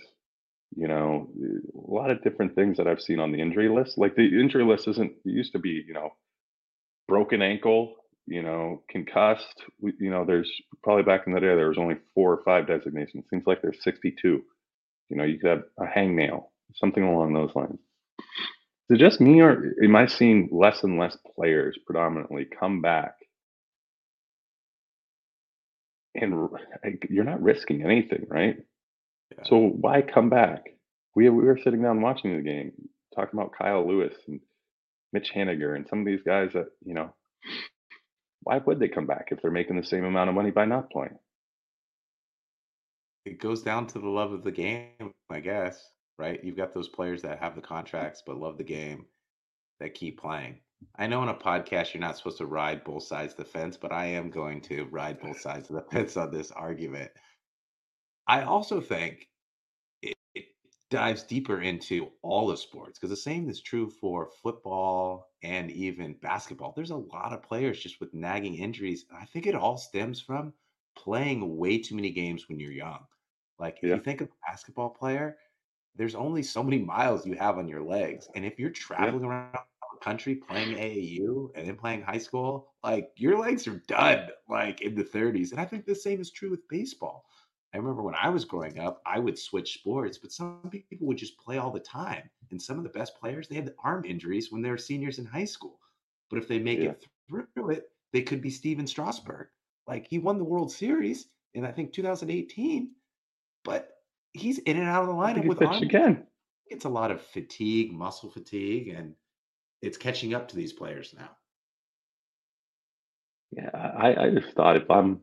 you 0.76 0.86
know, 0.86 1.30
a 1.74 1.90
lot 1.90 2.10
of 2.10 2.22
different 2.22 2.54
things 2.54 2.76
that 2.76 2.86
I've 2.86 3.00
seen 3.00 3.20
on 3.20 3.32
the 3.32 3.40
injury 3.40 3.70
list. 3.70 3.96
Like 3.96 4.16
the 4.16 4.38
injury 4.38 4.64
list 4.64 4.86
isn't, 4.86 5.12
it 5.24 5.30
used 5.30 5.52
to 5.52 5.58
be, 5.58 5.82
you 5.88 5.94
know, 5.94 6.10
broken 7.08 7.40
ankle, 7.40 7.94
you 8.26 8.42
know, 8.42 8.82
concussed. 8.90 9.64
We, 9.80 9.94
you 9.98 10.10
know, 10.10 10.26
there's 10.26 10.52
probably 10.84 11.04
back 11.04 11.22
in 11.26 11.32
the 11.32 11.40
day, 11.40 11.46
there 11.56 11.70
was 11.70 11.78
only 11.78 11.96
four 12.14 12.34
or 12.34 12.42
five 12.44 12.66
designations. 12.66 13.24
Seems 13.30 13.44
like 13.46 13.62
there's 13.62 13.82
62. 13.82 14.42
You 15.08 15.16
know, 15.16 15.24
you 15.24 15.38
could 15.38 15.48
have 15.48 15.62
a 15.78 15.86
hangnail, 15.86 16.48
something 16.74 17.02
along 17.02 17.32
those 17.32 17.56
lines. 17.56 17.78
Is 18.90 18.96
it 18.96 18.98
just 18.98 19.22
me 19.22 19.40
or 19.40 19.72
am 19.82 19.96
I 19.96 20.04
seeing 20.04 20.50
less 20.52 20.82
and 20.84 20.98
less 20.98 21.16
players 21.34 21.78
predominantly 21.86 22.44
come 22.44 22.82
back 22.82 23.14
and 26.14 26.48
like, 26.84 27.06
you're 27.10 27.24
not 27.24 27.42
risking 27.42 27.82
anything, 27.82 28.26
right? 28.28 28.56
Yeah. 29.36 29.44
So 29.44 29.58
why 29.58 30.02
come 30.02 30.28
back? 30.28 30.64
We 31.14 31.28
we 31.28 31.44
were 31.44 31.58
sitting 31.62 31.82
down 31.82 32.00
watching 32.00 32.36
the 32.36 32.42
game, 32.42 32.72
talking 33.14 33.38
about 33.38 33.52
Kyle 33.56 33.86
Lewis 33.86 34.14
and 34.26 34.40
Mitch 35.12 35.32
Haniger 35.34 35.76
and 35.76 35.86
some 35.88 36.00
of 36.00 36.06
these 36.06 36.22
guys 36.24 36.52
that, 36.54 36.68
you 36.84 36.94
know, 36.94 37.14
why 38.42 38.58
would 38.58 38.78
they 38.78 38.88
come 38.88 39.06
back 39.06 39.28
if 39.30 39.40
they're 39.40 39.50
making 39.50 39.76
the 39.76 39.84
same 39.84 40.04
amount 40.04 40.30
of 40.30 40.34
money 40.34 40.50
by 40.50 40.64
not 40.64 40.90
playing? 40.90 41.18
It 43.24 43.38
goes 43.38 43.62
down 43.62 43.86
to 43.88 43.98
the 44.00 44.08
love 44.08 44.32
of 44.32 44.42
the 44.42 44.50
game, 44.50 45.12
I 45.30 45.40
guess, 45.40 45.80
right? 46.18 46.42
You've 46.42 46.56
got 46.56 46.74
those 46.74 46.88
players 46.88 47.22
that 47.22 47.38
have 47.38 47.54
the 47.54 47.60
contracts 47.60 48.22
but 48.26 48.36
love 48.36 48.58
the 48.58 48.64
game 48.64 49.06
that 49.80 49.94
keep 49.94 50.20
playing. 50.20 50.60
I 50.96 51.06
know 51.06 51.20
on 51.20 51.28
a 51.28 51.34
podcast 51.34 51.92
you're 51.94 52.00
not 52.00 52.16
supposed 52.16 52.38
to 52.38 52.46
ride 52.46 52.84
both 52.84 53.04
sides 53.04 53.32
of 53.32 53.38
the 53.38 53.44
fence, 53.44 53.76
but 53.76 53.92
I 53.92 54.06
am 54.06 54.30
going 54.30 54.60
to 54.62 54.84
ride 54.86 55.20
both 55.20 55.40
sides 55.40 55.70
of 55.70 55.76
the 55.76 55.82
fence 55.90 56.16
on 56.16 56.30
this 56.30 56.50
argument. 56.52 57.10
I 58.26 58.42
also 58.42 58.80
think 58.80 59.28
it, 60.02 60.16
it 60.34 60.46
dives 60.90 61.22
deeper 61.24 61.60
into 61.62 62.10
all 62.22 62.50
of 62.50 62.58
sports 62.58 62.98
because 62.98 63.10
the 63.10 63.16
same 63.16 63.48
is 63.48 63.62
true 63.62 63.88
for 63.90 64.30
football 64.42 65.28
and 65.42 65.70
even 65.70 66.14
basketball. 66.22 66.72
There's 66.74 66.90
a 66.90 66.96
lot 66.96 67.32
of 67.32 67.42
players 67.42 67.80
just 67.80 68.00
with 68.00 68.14
nagging 68.14 68.56
injuries. 68.56 69.06
I 69.12 69.26
think 69.26 69.46
it 69.46 69.54
all 69.54 69.76
stems 69.78 70.20
from 70.20 70.54
playing 70.96 71.56
way 71.58 71.78
too 71.78 71.96
many 71.96 72.10
games 72.10 72.48
when 72.48 72.60
you're 72.60 72.72
young. 72.72 73.06
Like 73.58 73.78
if 73.82 73.92
Yeah. 73.92 73.94
you 73.94 74.00
think 74.02 74.20
of 74.20 74.28
a 74.28 74.50
basketball 74.50 74.90
player, 74.90 75.36
there's 75.96 76.14
only 76.14 76.42
so 76.42 76.62
many 76.62 76.78
miles 76.78 77.26
you 77.26 77.34
have 77.34 77.58
on 77.58 77.68
your 77.68 77.82
legs. 77.82 78.28
And 78.34 78.44
if 78.44 78.58
you're 78.58 78.70
Yeah. 78.98 79.12
traveling 79.12 79.24
around 79.24 79.54
the 79.54 79.60
country 80.02 80.36
playing 80.36 80.78
AAU 80.78 81.52
and 81.54 81.68
then 81.68 81.76
playing 81.76 82.02
high 82.02 82.18
school, 82.18 82.74
like 82.84 83.12
your 83.16 83.38
legs 83.38 83.66
are 83.68 83.82
done 83.88 84.28
like 84.48 84.82
in 84.82 84.94
the 84.94 85.04
30s. 85.04 85.52
And 85.52 85.60
I 85.60 85.64
think 85.66 85.86
the 85.86 85.94
same 85.94 86.20
is 86.20 86.30
true 86.30 86.50
with 86.50 86.68
baseball. 86.68 87.26
I 87.74 87.78
remember 87.78 88.02
when 88.02 88.14
I 88.16 88.28
was 88.30 88.44
growing 88.44 88.78
up, 88.78 89.02
I 89.06 89.18
would 89.18 89.38
switch 89.38 89.74
sports, 89.74 90.18
but 90.18 90.32
some 90.32 90.70
people 90.70 91.06
would 91.06 91.18
just 91.18 91.38
play 91.38 91.58
all 91.58 91.70
the 91.70 91.80
time. 91.80 92.30
And 92.50 92.60
some 92.60 92.78
of 92.78 92.84
the 92.84 92.90
best 92.90 93.18
players, 93.18 93.48
they 93.48 93.56
had 93.56 93.74
arm 93.82 94.04
injuries 94.04 94.52
when 94.52 94.62
they 94.62 94.70
were 94.70 94.78
seniors 94.78 95.18
in 95.18 95.24
high 95.24 95.44
school. 95.46 95.80
But 96.30 96.38
if 96.38 96.48
they 96.48 96.58
make 96.58 96.84
Yeah. 96.84 96.84
it 96.84 97.06
through 97.28 97.70
it, 97.70 97.90
they 98.12 98.22
could 98.22 98.42
be 98.42 98.50
Stephen 98.50 98.86
Strasburg. 98.86 99.48
Like 99.86 100.06
he 100.06 100.18
won 100.18 100.38
the 100.38 100.44
World 100.44 100.70
Series 100.72 101.30
in 101.54 101.64
I 101.64 101.72
think 101.72 101.92
2018, 101.92 102.94
but 103.64 103.98
he's 104.32 104.58
in 104.58 104.76
and 104.76 104.88
out 104.88 105.02
of 105.02 105.08
the 105.08 105.14
lineup 105.14 105.46
with 105.46 105.62
arm. 105.62 105.82
again. 105.82 106.26
It's 106.66 106.84
a 106.84 106.88
lot 106.90 107.10
of 107.10 107.20
fatigue, 107.22 107.92
muscle 107.92 108.30
fatigue, 108.30 108.88
and 108.88 109.14
it's 109.82 109.98
catching 109.98 110.32
up 110.32 110.48
to 110.48 110.56
these 110.56 110.72
players 110.72 111.14
now. 111.18 111.30
Yeah, 113.50 113.70
I, 113.74 114.14
I 114.26 114.30
just 114.30 114.54
thought 114.54 114.76
if 114.76 114.90
I'm 114.90 115.20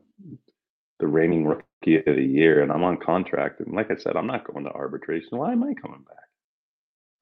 the 1.00 1.06
reigning 1.06 1.46
rookie 1.46 1.96
of 1.96 2.16
the 2.16 2.22
year 2.22 2.62
and 2.62 2.70
I'm 2.70 2.84
on 2.84 2.98
contract, 2.98 3.60
and 3.60 3.74
like 3.74 3.90
I 3.90 3.96
said, 3.96 4.16
I'm 4.16 4.26
not 4.26 4.44
going 4.44 4.64
to 4.64 4.70
arbitration. 4.70 5.38
Why 5.38 5.52
am 5.52 5.64
I 5.64 5.74
coming 5.74 6.04
back? 6.06 6.16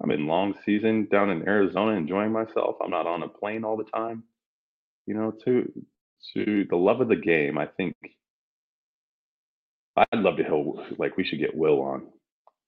I'm 0.03 0.11
in 0.11 0.27
long 0.27 0.55
season 0.67 1.09
down 1.11 1.31
in 1.31 1.49
Arizona 1.49 1.93
enjoying 1.93 2.33
myself. 2.33 2.77
I'm 2.83 2.91
not 2.91 3.07
on 3.07 3.23
a 3.23 3.29
plane 3.29 3.65
all 3.65 3.77
the 3.77 3.85
time. 3.85 4.25
You 5.07 5.15
know, 5.15 5.33
to 5.45 5.73
to 6.35 6.67
the 6.69 6.77
love 6.77 7.01
of 7.01 7.09
the 7.09 7.17
game, 7.17 7.57
I 7.57 7.67
think 7.67 7.97
I'd 9.97 10.19
love 10.19 10.37
to 10.37 10.45
hear 10.45 10.97
like 10.99 11.17
we 11.17 11.25
should 11.25 11.39
get 11.39 11.57
Will 11.57 11.81
on 11.81 12.09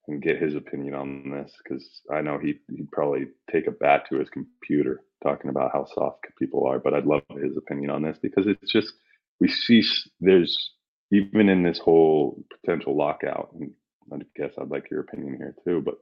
and 0.07 0.21
get 0.21 0.41
his 0.41 0.55
opinion 0.55 0.93
on 0.95 1.31
this 1.31 1.51
because 1.63 2.01
I 2.11 2.21
know 2.21 2.39
he 2.39 2.59
he'd 2.75 2.91
probably 2.91 3.27
take 3.51 3.67
a 3.67 3.71
bat 3.71 4.05
to 4.09 4.19
his 4.19 4.29
computer 4.29 5.01
talking 5.23 5.49
about 5.49 5.71
how 5.71 5.85
soft 5.85 6.25
people 6.39 6.65
are. 6.65 6.79
But 6.79 6.93
I'd 6.93 7.05
love 7.05 7.21
his 7.41 7.55
opinion 7.57 7.91
on 7.91 8.01
this 8.01 8.17
because 8.21 8.47
it's 8.47 8.71
just 8.71 8.93
we 9.39 9.47
see 9.47 9.83
there's 10.19 10.71
even 11.11 11.49
in 11.49 11.63
this 11.63 11.79
whole 11.79 12.43
potential 12.61 12.95
lockout. 12.95 13.49
And 13.53 13.71
I 14.11 14.17
guess 14.35 14.51
I'd 14.59 14.69
like 14.69 14.89
your 14.89 15.01
opinion 15.01 15.35
here 15.37 15.55
too. 15.65 15.81
But 15.81 15.95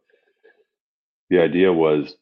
the 1.29 1.39
idea 1.41 1.71
was 1.73 2.15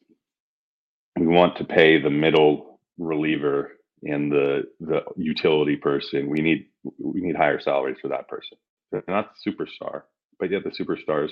we 1.16 1.26
want 1.26 1.56
to 1.58 1.64
pay 1.64 2.00
the 2.00 2.10
middle 2.10 2.80
reliever 2.98 3.72
and 4.02 4.30
the 4.30 4.64
the 4.80 5.02
utility 5.16 5.76
person. 5.76 6.28
We 6.28 6.40
need 6.40 6.66
we 6.98 7.20
need 7.20 7.36
higher 7.36 7.60
salaries 7.60 7.98
for 8.00 8.08
that 8.08 8.28
person. 8.28 8.58
They're 8.90 9.04
not 9.08 9.32
superstar, 9.46 10.02
but 10.38 10.50
yet 10.50 10.62
the 10.64 10.70
superstars, 10.70 11.30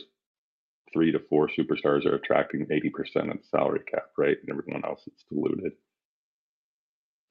three 0.96 1.12
to 1.12 1.20
four 1.28 1.48
superstars, 1.48 2.06
are 2.06 2.16
attracting 2.16 2.66
eighty 2.72 2.90
percent 2.90 3.30
of 3.30 3.38
the 3.38 3.44
salary 3.50 3.82
cap, 3.92 4.06
right? 4.18 4.38
And 4.40 4.50
everyone 4.50 4.84
else 4.86 5.02
is 5.06 5.24
diluted. 5.30 5.72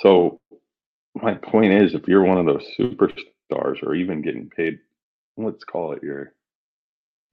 So 0.01 0.41
my 1.15 1.35
point 1.35 1.73
is, 1.73 1.95
if 1.95 2.07
you're 2.07 2.23
one 2.25 2.37
of 2.37 2.45
those 2.45 2.65
superstars, 2.79 3.83
or 3.83 3.95
even 3.95 4.21
getting 4.21 4.49
paid, 4.49 4.79
let's 5.37 5.63
call 5.63 5.93
it 5.93 6.03
your, 6.03 6.33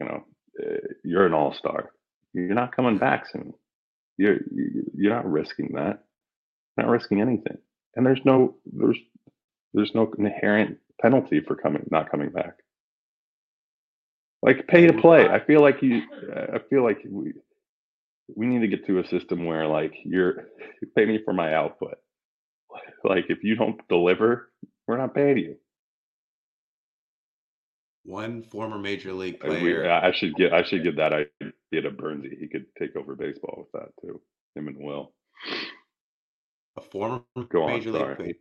you 0.00 0.06
know, 0.06 0.24
uh, 0.62 0.78
you're 1.04 1.26
an 1.26 1.34
all 1.34 1.54
star. 1.54 1.90
You're 2.34 2.54
not 2.54 2.76
coming 2.76 2.98
back 2.98 3.26
soon. 3.30 3.54
You're 4.18 4.38
you- 4.54 4.90
you're 4.94 5.14
not 5.14 5.30
risking 5.30 5.72
that. 5.74 6.04
Not 6.78 6.88
risking 6.88 7.20
anything. 7.20 7.58
And 7.96 8.06
there's 8.06 8.24
no 8.24 8.56
there's 8.66 8.98
there's 9.74 9.94
no 9.94 10.12
inherent 10.18 10.78
penalty 11.02 11.40
for 11.40 11.56
coming 11.56 11.86
not 11.90 12.10
coming 12.10 12.30
back. 12.30 12.58
Like 14.42 14.66
pay 14.66 14.86
to 14.86 14.92
play. 14.92 15.28
I 15.28 15.38
feel 15.44 15.60
like 15.60 15.82
you. 15.82 16.02
I 16.52 16.58
feel 16.68 16.82
like 16.82 16.98
we 17.08 17.32
we 18.34 18.46
need 18.46 18.60
to 18.60 18.68
get 18.68 18.86
to 18.86 18.98
a 18.98 19.06
system 19.06 19.44
where 19.46 19.66
like 19.66 19.94
you're 20.04 20.48
you 20.82 20.88
pay 20.96 21.06
me 21.06 21.20
for 21.24 21.32
my 21.32 21.54
output. 21.54 21.94
Like 23.04 23.26
if 23.28 23.42
you 23.42 23.56
don't 23.56 23.80
deliver, 23.88 24.52
we're 24.86 24.96
not 24.96 25.12
paying 25.12 25.36
you. 25.36 25.56
One 28.04 28.42
former 28.44 28.78
major 28.78 29.12
league 29.12 29.40
player. 29.40 29.90
I 29.90 30.12
should 30.12 30.34
get 30.36 30.52
I 30.52 30.62
should 30.62 30.82
give 30.84 30.96
that 30.96 31.12
idea 31.12 31.82
to 31.82 31.90
Bernsey. 31.90 32.38
He 32.38 32.46
could 32.46 32.66
take 32.78 32.94
over 32.96 33.16
baseball 33.16 33.54
with 33.58 33.72
that 33.72 33.90
too. 34.00 34.20
Him 34.54 34.68
and 34.68 34.76
Will. 34.78 35.12
a 36.76 36.80
former 36.80 37.22
Go 37.50 37.64
on, 37.64 37.70
major 37.70 37.90
league 37.90 38.16
player, 38.16 38.34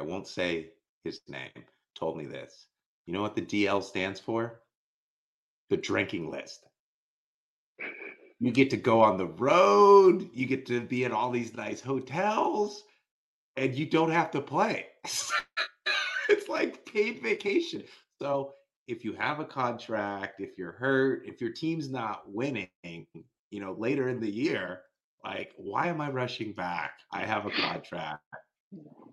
I 0.00 0.02
won't 0.02 0.26
say 0.26 0.70
his 1.04 1.20
name, 1.28 1.64
told 1.96 2.16
me 2.16 2.26
this. 2.26 2.66
You 3.06 3.12
know 3.12 3.22
what 3.22 3.36
the 3.36 3.42
DL 3.42 3.82
stands 3.82 4.18
for? 4.20 4.61
The 5.72 5.78
drinking 5.78 6.30
list. 6.30 6.66
You 8.40 8.50
get 8.50 8.68
to 8.68 8.76
go 8.76 9.00
on 9.00 9.16
the 9.16 9.28
road, 9.28 10.28
you 10.34 10.44
get 10.44 10.66
to 10.66 10.82
be 10.82 11.04
in 11.04 11.12
all 11.12 11.30
these 11.30 11.54
nice 11.54 11.80
hotels, 11.80 12.84
and 13.56 13.74
you 13.74 13.86
don't 13.86 14.10
have 14.10 14.30
to 14.32 14.42
play. 14.42 14.88
it's 16.28 16.46
like 16.50 16.84
paid 16.84 17.22
vacation. 17.22 17.84
So 18.20 18.52
if 18.86 19.02
you 19.02 19.14
have 19.14 19.40
a 19.40 19.46
contract, 19.46 20.42
if 20.42 20.58
you're 20.58 20.72
hurt, 20.72 21.22
if 21.24 21.40
your 21.40 21.52
team's 21.52 21.88
not 21.88 22.30
winning, 22.30 22.68
you 22.84 23.60
know, 23.60 23.74
later 23.78 24.10
in 24.10 24.20
the 24.20 24.30
year, 24.30 24.82
like, 25.24 25.54
why 25.56 25.86
am 25.86 26.02
I 26.02 26.10
rushing 26.10 26.52
back? 26.52 26.98
I 27.12 27.24
have 27.24 27.46
a 27.46 27.50
contract. 27.50 28.20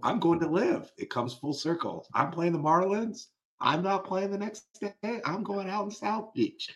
I'm 0.03 0.19
going 0.19 0.41
to 0.41 0.49
live. 0.49 0.91
It 0.97 1.09
comes 1.09 1.35
full 1.35 1.53
circle. 1.53 2.05
I'm 2.13 2.31
playing 2.31 2.51
the 2.51 2.59
Marlins. 2.59 3.27
I'm 3.61 3.83
not 3.83 4.05
playing 4.05 4.31
the 4.31 4.37
next 4.37 4.65
day. 4.81 5.21
I'm 5.25 5.43
going 5.43 5.69
out 5.69 5.85
in 5.85 5.91
South 5.91 6.33
Beach. 6.33 6.69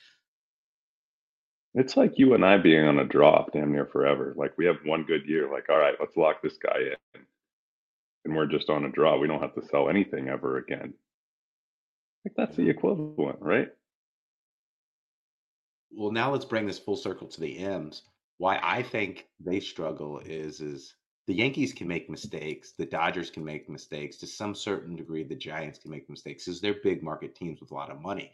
It's 1.76 1.98
like 1.98 2.20
you 2.20 2.36
and 2.36 2.46
I 2.46 2.58
being 2.58 2.86
on 2.86 3.00
a 3.00 3.06
drop 3.06 3.52
damn 3.54 3.72
near 3.72 3.86
forever. 3.86 4.34
Like 4.38 4.58
we 4.58 4.66
have 4.66 4.78
one 4.86 5.04
good 5.04 5.26
year. 5.26 5.52
Like 5.52 5.70
all 5.70 5.78
right, 5.78 5.96
let's 6.00 6.16
lock 6.16 6.42
this 6.42 6.58
guy 6.58 6.78
in, 6.80 7.22
and 8.26 8.36
we're 8.36 8.46
just 8.46 8.70
on 8.70 8.86
a 8.86 8.92
draw. 8.92 9.18
We 9.18 9.28
don't 9.28 9.42
have 9.42 9.56
to 9.56 9.66
sell 9.66 9.90
anything 9.90 10.28
ever 10.30 10.58
again. 10.58 10.94
Like 12.26 12.36
that's 12.36 12.56
the 12.56 12.64
mm-hmm. 12.64 12.72
equivalent, 12.72 13.40
right? 13.42 13.70
Well, 15.92 16.12
now 16.12 16.32
let's 16.32 16.46
bring 16.46 16.68
this 16.68 16.80
full 16.80 16.96
circle 16.96 17.28
to 17.28 17.42
the 17.42 17.58
M's. 17.60 18.04
Why 18.38 18.60
I 18.62 18.84
think 18.84 19.28
they 19.40 19.60
struggle 19.60 20.20
is 20.20 20.60
is 20.60 20.94
the 21.28 21.34
Yankees 21.34 21.74
can 21.74 21.88
make 21.88 22.10
mistakes, 22.10 22.74
the 22.78 22.86
Dodgers 22.86 23.30
can 23.30 23.46
make 23.46 23.70
mistakes 23.70 24.18
to 24.18 24.28
some 24.28 24.54
certain 24.54 24.96
degree. 24.96 25.24
The 25.24 25.36
Giants 25.36 25.80
can 25.80 25.92
make 25.92 26.10
mistakes 26.10 26.46
because 26.46 26.60
they're 26.60 26.76
big 26.84 27.02
market 27.02 27.36
teams 27.36 27.62
with 27.62 27.72
a 27.72 27.76
lot 27.76 27.90
of 27.90 28.02
money. 28.02 28.32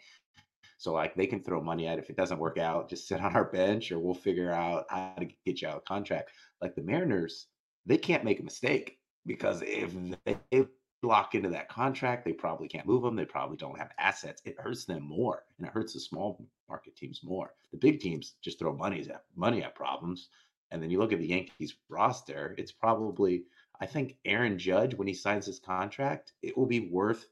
So 0.77 0.93
like 0.93 1.13
they 1.13 1.27
can 1.27 1.43
throw 1.43 1.61
money 1.61 1.87
at 1.87 1.97
it. 1.97 2.03
if 2.03 2.09
it 2.09 2.17
doesn't 2.17 2.39
work 2.39 2.57
out, 2.57 2.89
just 2.89 3.07
sit 3.07 3.21
on 3.21 3.35
our 3.35 3.43
bench 3.51 3.91
or 3.91 3.99
we'll 3.99 4.13
figure 4.13 4.51
out 4.51 4.85
how 4.89 5.13
to 5.19 5.27
get 5.45 5.61
you 5.61 5.67
out 5.67 5.77
of 5.77 5.85
contract. 5.85 6.31
Like 6.61 6.73
the 6.75 6.81
Mariners, 6.81 7.47
they 7.85 7.97
can't 7.97 8.23
make 8.23 8.39
a 8.39 8.43
mistake 8.43 8.97
because 9.25 9.61
if 9.65 9.93
they 10.25 10.65
lock 11.03 11.35
into 11.35 11.49
that 11.49 11.69
contract, 11.69 12.25
they 12.25 12.33
probably 12.33 12.67
can't 12.67 12.87
move 12.87 13.03
them. 13.03 13.15
They 13.15 13.25
probably 13.25 13.57
don't 13.57 13.77
have 13.77 13.91
assets. 13.99 14.41
It 14.45 14.59
hurts 14.59 14.85
them 14.85 15.03
more, 15.03 15.43
and 15.57 15.67
it 15.67 15.73
hurts 15.73 15.93
the 15.93 15.99
small 15.99 16.45
market 16.67 16.95
teams 16.95 17.21
more. 17.23 17.53
The 17.71 17.77
big 17.77 17.99
teams 17.99 18.35
just 18.41 18.59
throw 18.59 18.73
money 18.73 19.01
at 19.09 19.23
money 19.35 19.63
at 19.63 19.75
problems. 19.75 20.29
And 20.71 20.81
then 20.81 20.89
you 20.89 20.99
look 20.99 21.13
at 21.13 21.19
the 21.19 21.27
Yankees 21.27 21.75
roster, 21.89 22.55
it's 22.57 22.71
probably 22.71 23.43
I 23.81 23.85
think 23.85 24.17
Aaron 24.25 24.59
Judge 24.59 24.93
when 24.95 25.07
he 25.07 25.13
signs 25.13 25.45
his 25.45 25.59
contract, 25.59 26.33
it 26.41 26.57
will 26.57 26.65
be 26.65 26.89
worth 26.91 27.25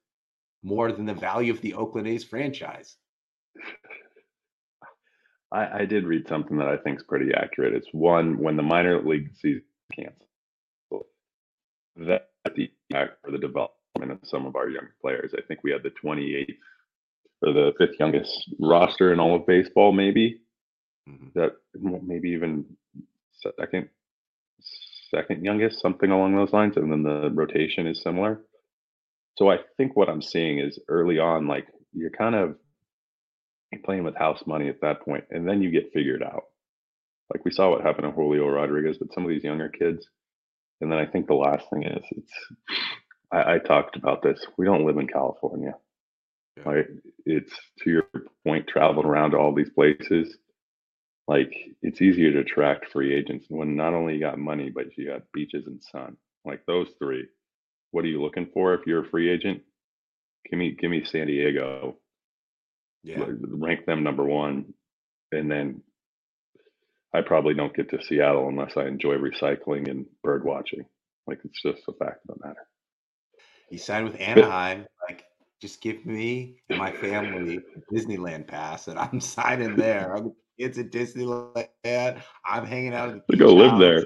more 0.64 0.92
than 0.92 1.06
the 1.06 1.14
value 1.14 1.52
of 1.54 1.62
the 1.62 1.74
Oakland 1.74 2.08
A's 2.08 2.24
franchise. 2.24 2.96
I, 5.52 5.80
I 5.82 5.86
did 5.86 6.06
read 6.06 6.28
something 6.28 6.58
that 6.58 6.68
I 6.68 6.78
think 6.78 6.98
is 7.00 7.06
pretty 7.08 7.34
accurate. 7.34 7.74
It's 7.74 7.88
one 7.92 8.38
when 8.38 8.58
the 8.58 8.64
minor 8.64 9.02
league 9.02 9.30
season 9.36 9.64
canceled, 9.94 11.06
that 11.98 12.30
the 12.56 12.70
impact 12.90 13.20
for 13.24 13.32
the 13.32 13.38
development 13.38 14.12
of 14.12 14.20
some 14.24 14.46
of 14.46 14.56
our 14.56 14.70
young 14.70 14.88
players. 15.02 15.34
I 15.38 15.42
think 15.48 15.62
we 15.64 15.72
had 15.72 15.84
the 15.84 15.92
28th 16.04 16.58
or 17.42 17.54
the 17.54 17.74
fifth 17.78 18.00
youngest 18.00 18.54
roster 18.60 19.14
in 19.14 19.20
all 19.20 19.36
of 19.36 19.46
baseball, 19.46 19.92
maybe 19.92 20.42
Mhm. 21.08 21.34
that 21.34 21.54
maybe 21.74 22.32
even 22.32 22.66
second, 23.60 23.90
second 25.12 25.44
youngest, 25.44 25.82
something 25.82 26.12
along 26.12 26.36
those 26.36 26.54
lines, 26.54 26.78
and 26.78 26.92
then 26.92 27.04
the 27.04 27.30
rotation 27.34 27.88
is 27.88 28.02
similar. 28.02 28.42
So 29.38 29.50
I 29.50 29.58
think 29.78 29.96
what 29.96 30.10
I'm 30.10 30.22
seeing 30.22 30.60
is 30.60 30.80
early 30.88 31.20
on, 31.20 31.48
like 31.48 31.68
you're 31.94 32.10
kind 32.10 32.36
of 32.36 32.56
playing 33.86 34.04
with 34.04 34.16
house 34.16 34.42
money 34.46 34.70
at 34.70 34.82
that 34.82 35.02
point, 35.02 35.26
and 35.30 35.48
then 35.48 35.62
you 35.62 35.72
get 35.72 35.92
figured 35.94 36.24
out. 36.24 36.44
Like 37.34 37.44
we 37.44 37.52
saw 37.52 37.70
what 37.70 37.82
happened 37.82 38.06
to 38.06 38.12
Julio 38.12 38.48
Rodriguez, 38.48 38.98
but 38.98 39.14
some 39.14 39.24
of 39.24 39.30
these 39.30 39.44
younger 39.44 39.70
kids. 39.70 40.08
And 40.80 40.92
then 40.92 41.00
I 41.00 41.06
think 41.06 41.28
the 41.28 41.34
last 41.34 41.70
thing 41.70 41.84
is 41.84 42.04
it's 42.12 42.32
I, 43.32 43.56
I 43.56 43.58
talked 43.60 43.96
about 43.96 44.24
this. 44.24 44.46
We 44.58 44.66
don't 44.66 44.86
live 44.86 44.98
in 44.98 45.08
California. 45.08 45.74
Yeah. 46.56 46.64
Like 46.66 46.90
it's 47.26 47.54
to 47.84 47.90
your 47.90 48.04
point, 48.46 48.68
traveling 48.68 49.06
around 49.06 49.32
to 49.32 49.38
all 49.38 49.54
these 49.54 49.70
places. 49.70 50.38
Like 51.28 51.54
it's 51.82 52.02
easier 52.02 52.32
to 52.32 52.40
attract 52.40 52.92
free 52.92 53.14
agents 53.14 53.48
when 53.50 53.76
not 53.76 53.94
only 53.94 54.14
you 54.14 54.20
got 54.20 54.40
money, 54.40 54.70
but 54.74 54.98
you 54.98 55.08
got 55.08 55.24
beaches 55.34 55.68
and 55.68 55.82
sun. 55.92 56.18
Like 56.46 56.66
those 56.66 56.88
three. 57.00 57.28
What 57.92 58.06
are 58.06 58.10
you 58.10 58.22
looking 58.22 58.50
for 58.54 58.74
if 58.74 58.86
you're 58.86 59.06
a 59.06 59.10
free 59.10 59.30
agent? 59.30 59.62
Give 60.50 60.58
me 60.58 60.72
give 60.80 60.90
me 60.90 61.04
San 61.04 61.28
Diego. 61.28 61.98
Yeah. 63.04 63.24
Rank 63.28 63.86
them 63.86 64.04
number 64.04 64.24
one, 64.24 64.74
and 65.32 65.50
then 65.52 65.82
I 67.14 67.22
probably 67.22 67.54
don't 67.54 67.76
get 67.76 67.90
to 67.90 68.02
Seattle 68.02 68.48
unless 68.50 68.78
I 68.78 68.86
enjoy 68.86 69.16
recycling 69.16 69.90
and 69.90 70.06
bird 70.24 70.46
watching. 70.46 70.86
Like 71.26 71.40
it's 71.44 71.62
just 71.62 71.82
a 71.88 71.94
fact 71.94 72.22
of 72.28 72.38
the 72.38 72.48
matter. 72.48 72.68
You 73.70 73.78
signed 73.78 74.06
with 74.06 74.20
Anaheim. 74.20 74.86
Like, 75.08 75.24
just 75.62 75.82
give 75.82 76.06
me 76.06 76.62
and 76.70 76.78
my 76.78 76.92
family 76.92 77.60
Disneyland 77.92 78.48
pass, 78.48 78.88
and 78.88 78.98
I'm 78.98 79.20
signing 79.22 79.76
there. 79.76 80.16
I'm 80.16 80.34
kids 80.60 80.78
at 80.78 80.92
Disneyland. 80.92 82.22
I'm 82.46 82.66
hanging 82.66 82.94
out 82.94 83.10
at 83.10 83.28
the 83.28 83.38
Go 83.38 83.54
live 83.54 83.72
house. 83.72 83.80
there. 83.80 84.06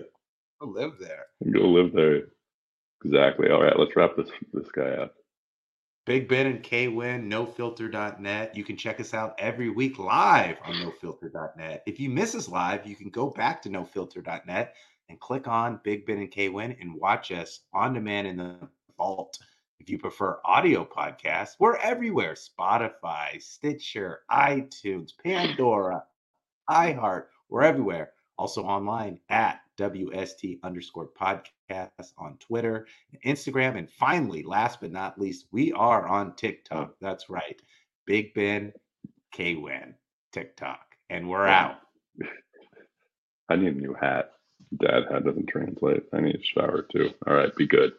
I'll 0.61 0.71
live 0.71 0.93
there. 0.99 1.25
Go 1.51 1.61
live 1.61 1.93
there. 1.93 2.23
Exactly. 3.03 3.49
All 3.49 3.63
right, 3.63 3.77
let's 3.77 3.95
wrap 3.95 4.15
this 4.15 4.29
this 4.53 4.69
guy 4.71 4.91
up. 4.91 5.15
Big 6.05 6.27
Ben 6.27 6.47
and 6.47 6.63
K 6.63 6.87
Win, 6.87 7.29
nofilter.net. 7.29 8.55
You 8.55 8.63
can 8.63 8.75
check 8.77 8.99
us 8.99 9.13
out 9.13 9.35
every 9.37 9.69
week 9.69 9.99
live 9.99 10.57
on 10.65 10.73
nofilter.net. 10.75 11.83
If 11.85 11.99
you 11.99 12.09
miss 12.09 12.35
us 12.35 12.47
live, 12.49 12.85
you 12.87 12.95
can 12.95 13.09
go 13.09 13.29
back 13.29 13.61
to 13.63 13.69
nofilter.net 13.69 14.75
and 15.09 15.19
click 15.19 15.47
on 15.47 15.79
Big 15.83 16.05
Ben 16.05 16.17
and 16.19 16.31
K 16.31 16.49
Win 16.49 16.75
and 16.79 16.93
watch 16.95 17.31
us 17.31 17.61
on 17.73 17.93
demand 17.93 18.27
in 18.27 18.37
the 18.37 18.55
vault. 18.97 19.37
If 19.79 19.89
you 19.89 19.97
prefer 19.97 20.39
audio 20.45 20.85
podcasts, 20.85 21.55
we're 21.59 21.77
everywhere 21.77 22.35
Spotify, 22.35 23.41
Stitcher, 23.41 24.19
iTunes, 24.31 25.11
Pandora, 25.23 26.03
iHeart. 26.69 27.25
We're 27.49 27.63
everywhere. 27.63 28.11
Also 28.37 28.63
online 28.63 29.19
at 29.29 29.61
WST 29.77 30.59
underscore 30.63 31.09
podcast 31.19 32.13
on 32.17 32.37
Twitter 32.39 32.87
and 33.11 33.21
Instagram. 33.35 33.77
And 33.77 33.89
finally, 33.89 34.41
last 34.43 34.81
but 34.81 34.91
not 34.91 35.19
least, 35.19 35.45
we 35.51 35.71
are 35.73 36.07
on 36.07 36.35
TikTok. 36.35 36.89
Oh. 36.91 36.95
That's 37.01 37.29
right. 37.29 37.61
Big 38.07 38.33
Ben 38.33 38.73
K 39.31 39.55
Win 39.55 39.93
TikTok. 40.33 40.81
And 41.09 41.29
we're 41.29 41.45
out. 41.47 41.77
I 43.49 43.57
need 43.57 43.75
a 43.75 43.79
new 43.79 43.93
hat. 43.99 44.31
Dad 44.79 45.03
hat 45.11 45.25
doesn't 45.25 45.47
translate. 45.47 46.03
I 46.13 46.21
need 46.21 46.35
a 46.35 46.43
shower 46.43 46.87
too. 46.91 47.11
All 47.27 47.33
right, 47.33 47.53
be 47.55 47.67
good. 47.67 47.91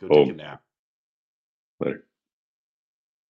Go 0.00 0.08
Oh. 0.10 0.24
take 0.24 0.34
a 0.34 0.36
nap. 0.36 0.62
Later. 1.80 2.04